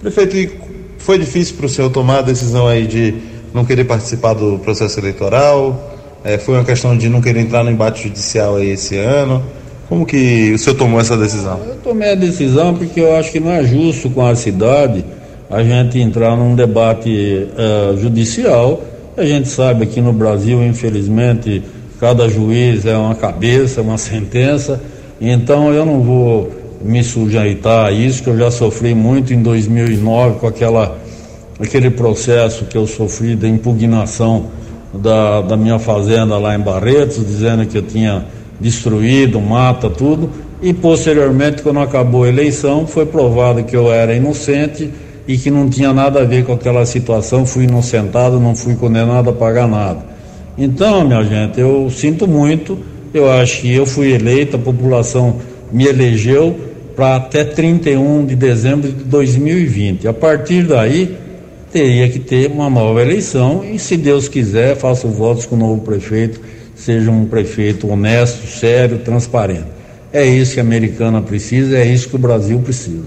Prefeito, 0.01 0.62
foi 1.03 1.19
difícil 1.19 1.57
para 1.57 1.65
o 1.65 1.69
senhor 1.69 1.89
tomar 1.89 2.19
a 2.19 2.21
decisão 2.21 2.65
aí 2.65 2.87
de 2.87 3.13
não 3.53 3.65
querer 3.65 3.83
participar 3.83 4.33
do 4.33 4.57
processo 4.59 4.99
eleitoral? 4.99 5.91
É, 6.23 6.37
foi 6.37 6.55
uma 6.55 6.63
questão 6.63 6.97
de 6.97 7.09
não 7.09 7.21
querer 7.21 7.41
entrar 7.41 7.61
no 7.61 7.69
embate 7.69 8.03
judicial 8.03 8.55
aí 8.55 8.69
esse 8.69 8.97
ano. 8.97 9.43
Como 9.89 10.05
que 10.05 10.53
o 10.53 10.57
senhor 10.57 10.77
tomou 10.77 11.01
essa 11.01 11.17
decisão? 11.17 11.59
Eu 11.67 11.75
tomei 11.83 12.13
a 12.13 12.15
decisão 12.15 12.73
porque 12.73 13.01
eu 13.01 13.17
acho 13.17 13.33
que 13.33 13.39
não 13.41 13.51
é 13.51 13.65
justo 13.65 14.09
com 14.09 14.25
a 14.25 14.33
cidade 14.33 15.03
a 15.49 15.61
gente 15.61 15.99
entrar 15.99 16.37
num 16.37 16.55
debate 16.55 17.47
uh, 17.51 17.97
judicial. 17.97 18.81
A 19.17 19.25
gente 19.25 19.49
sabe 19.49 19.83
aqui 19.83 19.99
no 19.99 20.13
Brasil, 20.13 20.63
infelizmente, 20.63 21.61
cada 21.99 22.29
juiz 22.29 22.85
é 22.85 22.95
uma 22.95 23.13
cabeça, 23.13 23.81
uma 23.81 23.97
sentença. 23.99 24.81
Então 25.19 25.73
eu 25.73 25.85
não 25.85 26.01
vou 26.01 26.62
me 26.83 27.03
sujeitar 27.03 27.87
a 27.87 27.91
isso, 27.91 28.23
que 28.23 28.29
eu 28.29 28.37
já 28.37 28.51
sofri 28.51 28.93
muito 28.93 29.33
em 29.33 29.41
2009 29.41 30.39
com 30.39 30.47
aquela, 30.47 30.97
aquele 31.59 31.89
processo 31.89 32.65
que 32.65 32.77
eu 32.77 32.85
sofri 32.85 33.35
da 33.35 33.47
impugnação 33.47 34.47
da, 34.93 35.41
da 35.41 35.57
minha 35.57 35.79
fazenda 35.79 36.37
lá 36.37 36.55
em 36.55 36.59
Barretos, 36.59 37.25
dizendo 37.25 37.65
que 37.65 37.77
eu 37.77 37.81
tinha 37.81 38.25
destruído, 38.59 39.39
mata, 39.41 39.89
tudo. 39.89 40.29
E 40.61 40.73
posteriormente, 40.73 41.61
quando 41.61 41.79
acabou 41.79 42.23
a 42.23 42.29
eleição, 42.29 42.85
foi 42.85 43.05
provado 43.05 43.63
que 43.63 43.75
eu 43.75 43.91
era 43.91 44.13
inocente 44.13 44.89
e 45.27 45.37
que 45.37 45.49
não 45.49 45.69
tinha 45.69 45.93
nada 45.93 46.21
a 46.21 46.25
ver 46.25 46.45
com 46.45 46.53
aquela 46.53 46.85
situação, 46.85 47.45
fui 47.45 47.63
inocentado, 47.63 48.39
não 48.39 48.55
fui 48.55 48.75
condenado 48.75 49.29
a 49.29 49.33
pagar 49.33 49.67
nada. 49.67 50.05
Então, 50.57 51.05
minha 51.05 51.23
gente, 51.23 51.59
eu 51.59 51.89
sinto 51.89 52.27
muito, 52.27 52.77
eu 53.13 53.31
acho 53.31 53.61
que 53.61 53.73
eu 53.73 53.85
fui 53.85 54.13
eleito, 54.13 54.55
a 54.57 54.59
população 54.59 55.37
me 55.71 55.85
elegeu 55.85 56.55
para 56.95 57.15
até 57.17 57.43
31 57.43 58.25
de 58.25 58.35
dezembro 58.35 58.91
de 58.91 59.03
2020. 59.03 60.07
A 60.07 60.13
partir 60.13 60.63
daí, 60.63 61.17
teria 61.71 62.07
que 62.09 62.19
ter 62.19 62.51
uma 62.51 62.69
nova 62.69 63.01
eleição 63.01 63.63
e, 63.65 63.79
se 63.79 63.97
Deus 63.97 64.27
quiser, 64.27 64.75
faço 64.75 65.07
votos 65.07 65.45
com 65.45 65.55
o 65.55 65.59
novo 65.59 65.81
prefeito, 65.81 66.39
seja 66.75 67.09
um 67.09 67.25
prefeito 67.25 67.89
honesto, 67.91 68.47
sério, 68.47 68.99
transparente. 68.99 69.65
É 70.11 70.23
isso 70.25 70.53
que 70.53 70.59
a 70.59 70.63
americana 70.63 71.21
precisa, 71.21 71.77
é 71.77 71.85
isso 71.85 72.07
que 72.07 72.15
o 72.15 72.19
Brasil 72.19 72.59
precisa. 72.59 73.03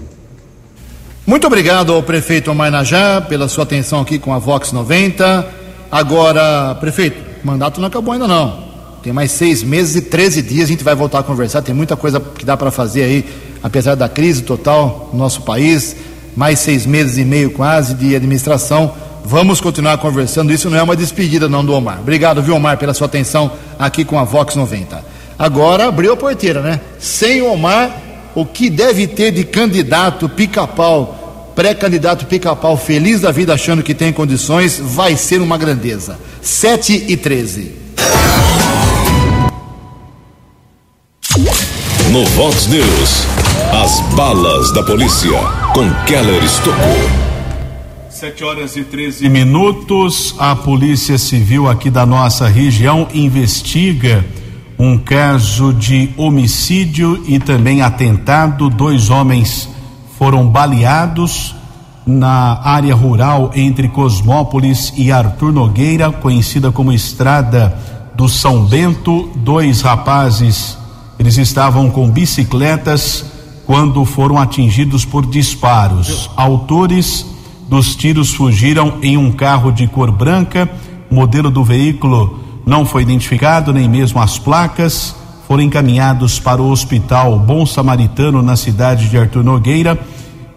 Muito 1.25 1.47
obrigado 1.47 1.93
ao 1.93 2.03
prefeito 2.03 2.51
Omainajá 2.51 3.21
pela 3.21 3.47
sua 3.47 3.63
atenção 3.63 4.01
aqui 4.01 4.19
com 4.19 4.33
a 4.33 4.39
Vox 4.39 4.71
90. 4.71 5.47
Agora, 5.91 6.75
prefeito, 6.75 7.17
o 7.43 7.47
mandato 7.47 7.79
não 7.79 7.87
acabou 7.87 8.13
ainda 8.13 8.27
não. 8.27 8.67
Tem 9.03 9.13
mais 9.13 9.31
seis 9.31 9.63
meses 9.63 9.95
e 9.95 10.01
13 10.01 10.41
dias, 10.41 10.65
a 10.65 10.67
gente 10.67 10.83
vai 10.83 10.95
voltar 10.95 11.19
a 11.19 11.23
conversar. 11.23 11.61
Tem 11.61 11.73
muita 11.73 11.95
coisa 11.95 12.19
que 12.19 12.45
dá 12.45 12.57
para 12.57 12.71
fazer 12.71 13.03
aí, 13.03 13.25
apesar 13.61 13.95
da 13.95 14.07
crise 14.07 14.43
total 14.43 15.09
no 15.11 15.19
nosso 15.19 15.41
país 15.41 15.95
mais 16.37 16.59
seis 16.59 16.85
meses 16.85 17.17
e 17.17 17.25
meio 17.25 17.49
quase 17.49 17.95
de 17.95 18.15
administração. 18.15 18.93
Vamos 19.25 19.59
continuar 19.59 19.97
conversando. 19.97 20.53
Isso 20.53 20.69
não 20.69 20.77
é 20.77 20.83
uma 20.83 20.95
despedida, 20.95 21.49
não, 21.49 21.65
do 21.65 21.73
Omar. 21.73 21.99
Obrigado, 21.99 22.43
viu, 22.43 22.55
Omar, 22.55 22.77
pela 22.77 22.93
sua 22.93 23.07
atenção 23.07 23.51
aqui 23.79 24.05
com 24.05 24.19
a 24.19 24.23
Vox 24.23 24.55
90. 24.55 25.03
Agora 25.37 25.87
abriu 25.87 26.13
a 26.13 26.17
porteira, 26.17 26.61
né? 26.61 26.79
Sem 26.99 27.41
Omar, 27.41 27.91
o 28.35 28.45
que 28.45 28.69
deve 28.69 29.07
ter 29.07 29.31
de 29.31 29.43
candidato 29.43 30.29
pica-pau, 30.29 31.51
pré-candidato 31.55 32.27
pica-pau 32.27 32.77
feliz 32.77 33.21
da 33.21 33.31
vida 33.31 33.53
achando 33.53 33.81
que 33.81 33.95
tem 33.95 34.13
condições, 34.13 34.79
vai 34.79 35.17
ser 35.17 35.41
uma 35.41 35.57
grandeza. 35.57 36.19
7 36.41 37.05
e 37.07 37.17
13. 37.17 37.87
No 42.11 42.23
Vox 42.25 42.67
News, 42.67 43.25
as 43.87 44.01
balas 44.17 44.69
da 44.73 44.83
polícia 44.83 45.39
com 45.73 45.89
Keller 46.05 46.43
Estocou. 46.43 47.09
7 48.09 48.43
horas 48.43 48.75
e 48.75 48.83
13 48.83 49.29
minutos. 49.29 50.35
A 50.37 50.57
Polícia 50.57 51.17
Civil 51.17 51.69
aqui 51.69 51.89
da 51.89 52.05
nossa 52.05 52.49
região 52.49 53.07
investiga 53.13 54.25
um 54.77 54.97
caso 54.97 55.73
de 55.73 56.09
homicídio 56.17 57.23
e 57.29 57.39
também 57.39 57.81
atentado. 57.81 58.69
Dois 58.69 59.09
homens 59.09 59.69
foram 60.19 60.49
baleados 60.49 61.55
na 62.05 62.59
área 62.61 62.93
rural 62.93 63.51
entre 63.55 63.87
Cosmópolis 63.87 64.91
e 64.97 65.13
Arthur 65.13 65.53
Nogueira, 65.53 66.11
conhecida 66.11 66.73
como 66.73 66.91
Estrada 66.91 67.79
do 68.13 68.27
São 68.27 68.65
Bento. 68.65 69.29
Dois 69.33 69.79
rapazes, 69.79 70.77
eles 71.17 71.37
estavam 71.37 71.89
com 71.89 72.11
bicicletas 72.11 73.36
quando 73.67 74.05
foram 74.05 74.39
atingidos 74.39 75.03
por 75.03 75.25
disparos. 75.25 76.31
Autores 76.37 77.25
dos 77.67 77.97
tiros 77.97 78.33
fugiram 78.33 78.93
em 79.01 79.17
um 79.17 79.29
carro 79.29 79.71
de 79.71 79.85
cor 79.87 80.09
branca. 80.09 80.69
Modelo 81.11 81.51
do 81.51 81.65
veículo 81.65 82.39
não 82.65 82.85
foi 82.85 83.01
identificado, 83.01 83.73
nem 83.73 83.89
mesmo 83.89 84.21
as 84.21 84.39
placas. 84.39 85.13
Foram 85.45 85.63
encaminhados 85.63 86.39
para 86.39 86.61
o 86.61 86.71
Hospital 86.71 87.37
Bom 87.39 87.65
Samaritano 87.65 88.41
na 88.41 88.55
cidade 88.55 89.09
de 89.09 89.17
Artur 89.17 89.43
Nogueira. 89.43 89.99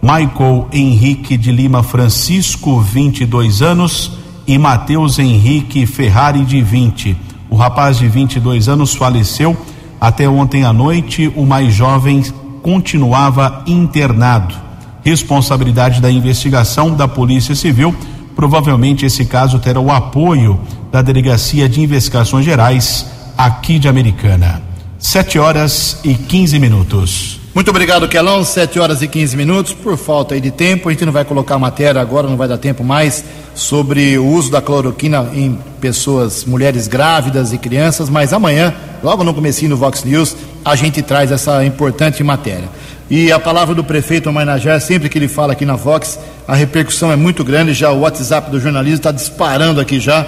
Michael 0.01 0.69
Henrique 0.73 1.37
de 1.37 1.51
Lima 1.51 1.83
Francisco, 1.83 2.81
22 2.81 3.61
anos, 3.61 4.13
e 4.47 4.57
Matheus 4.57 5.19
Henrique 5.19 5.85
Ferrari, 5.85 6.45
de 6.45 6.63
20. 6.63 7.17
O 7.51 7.57
rapaz 7.57 7.99
de 7.99 8.07
22 8.07 8.69
anos 8.69 8.95
faleceu 8.95 9.57
até 10.01 10.29
ontem 10.29 10.65
à 10.65 10.73
noite. 10.73 11.31
O 11.37 11.45
mais 11.45 11.75
jovem 11.75 12.23
continuava 12.63 13.63
internado. 13.67 14.55
Responsabilidade 15.03 16.01
da 16.01 16.11
investigação 16.11 16.95
da 16.95 17.09
Polícia 17.09 17.55
Civil. 17.55 17.95
Provavelmente 18.37 19.05
esse 19.07 19.25
caso 19.25 19.59
terá 19.59 19.81
o 19.81 19.91
apoio 19.91 20.61
da 20.93 21.03
Delegacia 21.03 21.69
de 21.69 21.81
Investigações 21.81 22.45
Gerais 22.45 23.07
aqui 23.37 23.79
de 23.79 23.89
Americana. 23.89 24.63
7 24.99 25.39
horas 25.39 25.99
e 26.05 26.15
15 26.15 26.59
minutos. 26.59 27.41
Muito 27.55 27.71
obrigado, 27.71 28.07
Kelão. 28.07 28.45
7 28.45 28.79
horas 28.79 29.03
e 29.03 29.09
15 29.09 29.37
minutos. 29.37 29.73
Por 29.73 29.97
falta 29.97 30.41
de 30.41 30.51
tempo, 30.51 30.89
a 30.89 30.93
gente 30.93 31.05
não 31.05 31.13
vai 31.13 31.25
colocar 31.25 31.59
matéria 31.59 32.01
agora, 32.01 32.29
não 32.29 32.37
vai 32.37 32.47
dar 32.47 32.59
tempo 32.59 32.85
mais 32.85 33.25
sobre 33.55 34.17
o 34.19 34.27
uso 34.27 34.51
da 34.51 34.63
cloroquina 34.63 35.29
em 35.35 35.59
pessoas, 35.81 36.45
mulheres 36.45 36.87
grávidas 36.87 37.53
e 37.53 37.59
crianças, 37.59 38.09
mas 38.09 38.33
amanhã, 38.33 38.73
logo 39.03 39.25
no 39.25 39.35
comecinho 39.35 39.71
do 39.71 39.77
Vox 39.77 40.05
News, 40.05 40.37
a 40.65 40.77
gente 40.77 41.03
traz 41.03 41.33
essa 41.33 41.65
importante 41.65 42.23
matéria. 42.23 42.69
E 43.11 43.33
a 43.33 43.41
palavra 43.41 43.75
do 43.75 43.83
prefeito 43.83 44.33
Mainajé, 44.33 44.79
sempre 44.79 45.09
que 45.09 45.19
ele 45.19 45.27
fala 45.27 45.53
aqui 45.53 45.65
na 45.65 45.75
Vox, 45.75 46.19
a 46.47 46.55
repercussão 46.55 47.11
é 47.11 47.17
muito 47.17 47.43
grande, 47.43 47.75
já 47.75 47.91
o 47.91 48.01
WhatsApp 48.01 48.51
do 48.51 48.61
jornalismo 48.61 48.99
está 48.99 49.11
disparando 49.11 49.81
aqui 49.81 49.99
já, 49.99 50.27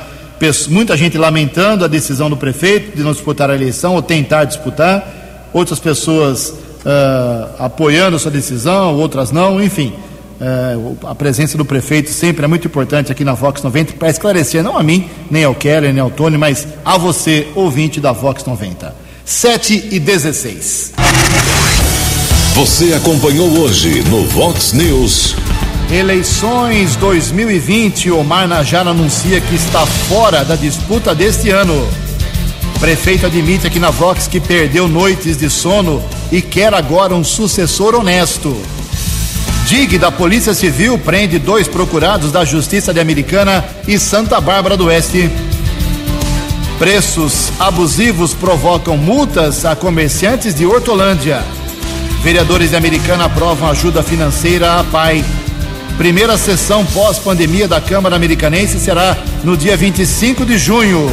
muita 0.68 0.96
gente 0.96 1.16
lamentando 1.16 1.84
a 1.84 1.88
decisão 1.88 2.28
do 2.28 2.36
prefeito 2.36 2.96
de 2.96 3.02
não 3.04 3.12
disputar 3.12 3.48
a 3.50 3.54
eleição 3.54 3.94
ou 3.94 4.02
tentar 4.02 4.44
disputar, 4.44 5.48
outras 5.52 5.78
pessoas 5.78 6.48
uh, 6.84 7.62
apoiando 7.64 8.18
sua 8.18 8.30
decisão, 8.30 8.96
outras 8.96 9.30
não, 9.30 9.62
enfim. 9.62 9.92
Uh, 10.42 11.06
a 11.06 11.14
presença 11.14 11.56
do 11.56 11.64
prefeito 11.64 12.10
sempre 12.10 12.44
é 12.44 12.48
muito 12.48 12.66
importante 12.66 13.12
aqui 13.12 13.22
na 13.22 13.32
Vox 13.32 13.62
90 13.62 13.92
para 13.92 14.10
esclarecer, 14.10 14.60
não 14.60 14.76
a 14.76 14.82
mim, 14.82 15.08
nem 15.30 15.44
ao 15.44 15.54
Keller, 15.54 15.92
nem 15.92 16.02
ao 16.02 16.10
Tony, 16.10 16.36
mas 16.36 16.66
a 16.84 16.98
você, 16.98 17.46
ouvinte 17.54 18.00
da 18.00 18.10
Vox 18.10 18.44
90. 18.44 18.92
7 19.24 19.90
e 19.92 20.00
16. 20.00 20.94
Você 22.56 22.92
acompanhou 22.92 23.56
hoje 23.56 24.02
no 24.08 24.24
Vox 24.24 24.72
News. 24.72 25.36
Eleições 25.88 26.96
2020, 26.96 28.10
Omar 28.10 28.48
Najar 28.48 28.88
anuncia 28.88 29.40
que 29.40 29.54
está 29.54 29.86
fora 29.86 30.44
da 30.44 30.56
disputa 30.56 31.14
deste 31.14 31.50
ano. 31.50 31.86
Prefeito 32.80 33.26
admite 33.26 33.68
aqui 33.68 33.78
na 33.78 33.90
Vox 33.90 34.26
que 34.26 34.40
perdeu 34.40 34.88
noites 34.88 35.36
de 35.36 35.48
sono 35.48 36.02
e 36.32 36.42
quer 36.42 36.74
agora 36.74 37.14
um 37.14 37.22
sucessor 37.22 37.94
honesto. 37.94 38.56
DIG 39.72 39.96
da 39.96 40.12
Polícia 40.12 40.52
Civil 40.52 40.98
prende 40.98 41.38
dois 41.38 41.66
procurados 41.66 42.30
da 42.30 42.44
Justiça 42.44 42.92
de 42.92 43.00
Americana 43.00 43.64
e 43.88 43.98
Santa 43.98 44.38
Bárbara 44.38 44.76
do 44.76 44.84
Oeste. 44.84 45.30
Preços 46.78 47.50
abusivos 47.58 48.34
provocam 48.34 48.98
multas 48.98 49.64
a 49.64 49.74
comerciantes 49.74 50.54
de 50.54 50.66
Hortolândia. 50.66 51.42
Vereadores 52.22 52.68
de 52.68 52.76
Americana 52.76 53.24
aprovam 53.24 53.70
ajuda 53.70 54.02
financeira 54.02 54.78
à 54.78 54.84
PAI. 54.84 55.24
Primeira 55.96 56.36
sessão 56.36 56.84
pós-pandemia 56.84 57.66
da 57.66 57.80
Câmara 57.80 58.14
Americanense 58.14 58.78
será 58.78 59.16
no 59.42 59.56
dia 59.56 59.74
25 59.74 60.44
de 60.44 60.58
junho. 60.58 61.08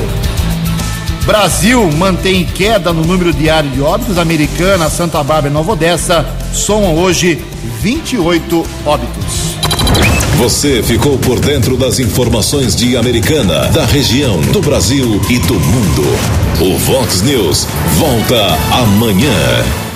Brasil 1.26 1.89
mantém 1.93 2.43
queda 2.43 2.91
no 2.91 3.05
número 3.05 3.32
diário 3.32 3.70
de 3.70 3.80
óbitos. 3.80 4.18
Americana, 4.18 4.89
Santa 4.89 5.24
Bárbara 5.24 5.47
e 5.47 5.53
Nova 5.53 5.72
Odessa 5.72 6.26
somam 6.51 6.97
hoje 6.97 7.41
28 7.82 8.66
óbitos. 8.86 9.55
Você 10.38 10.82
ficou 10.82 11.18
por 11.18 11.39
dentro 11.39 11.76
das 11.76 11.99
informações 11.99 12.76
de 12.76 12.95
Americana, 12.95 13.68
da 13.70 13.86
região, 13.86 14.39
do 14.39 14.62
Brasil 14.62 15.20
e 15.30 15.38
do 15.39 15.55
mundo. 15.55 16.03
O 16.62 16.78
Vox 16.78 17.22
News 17.22 17.68
volta 17.97 18.57
amanhã. 18.72 19.89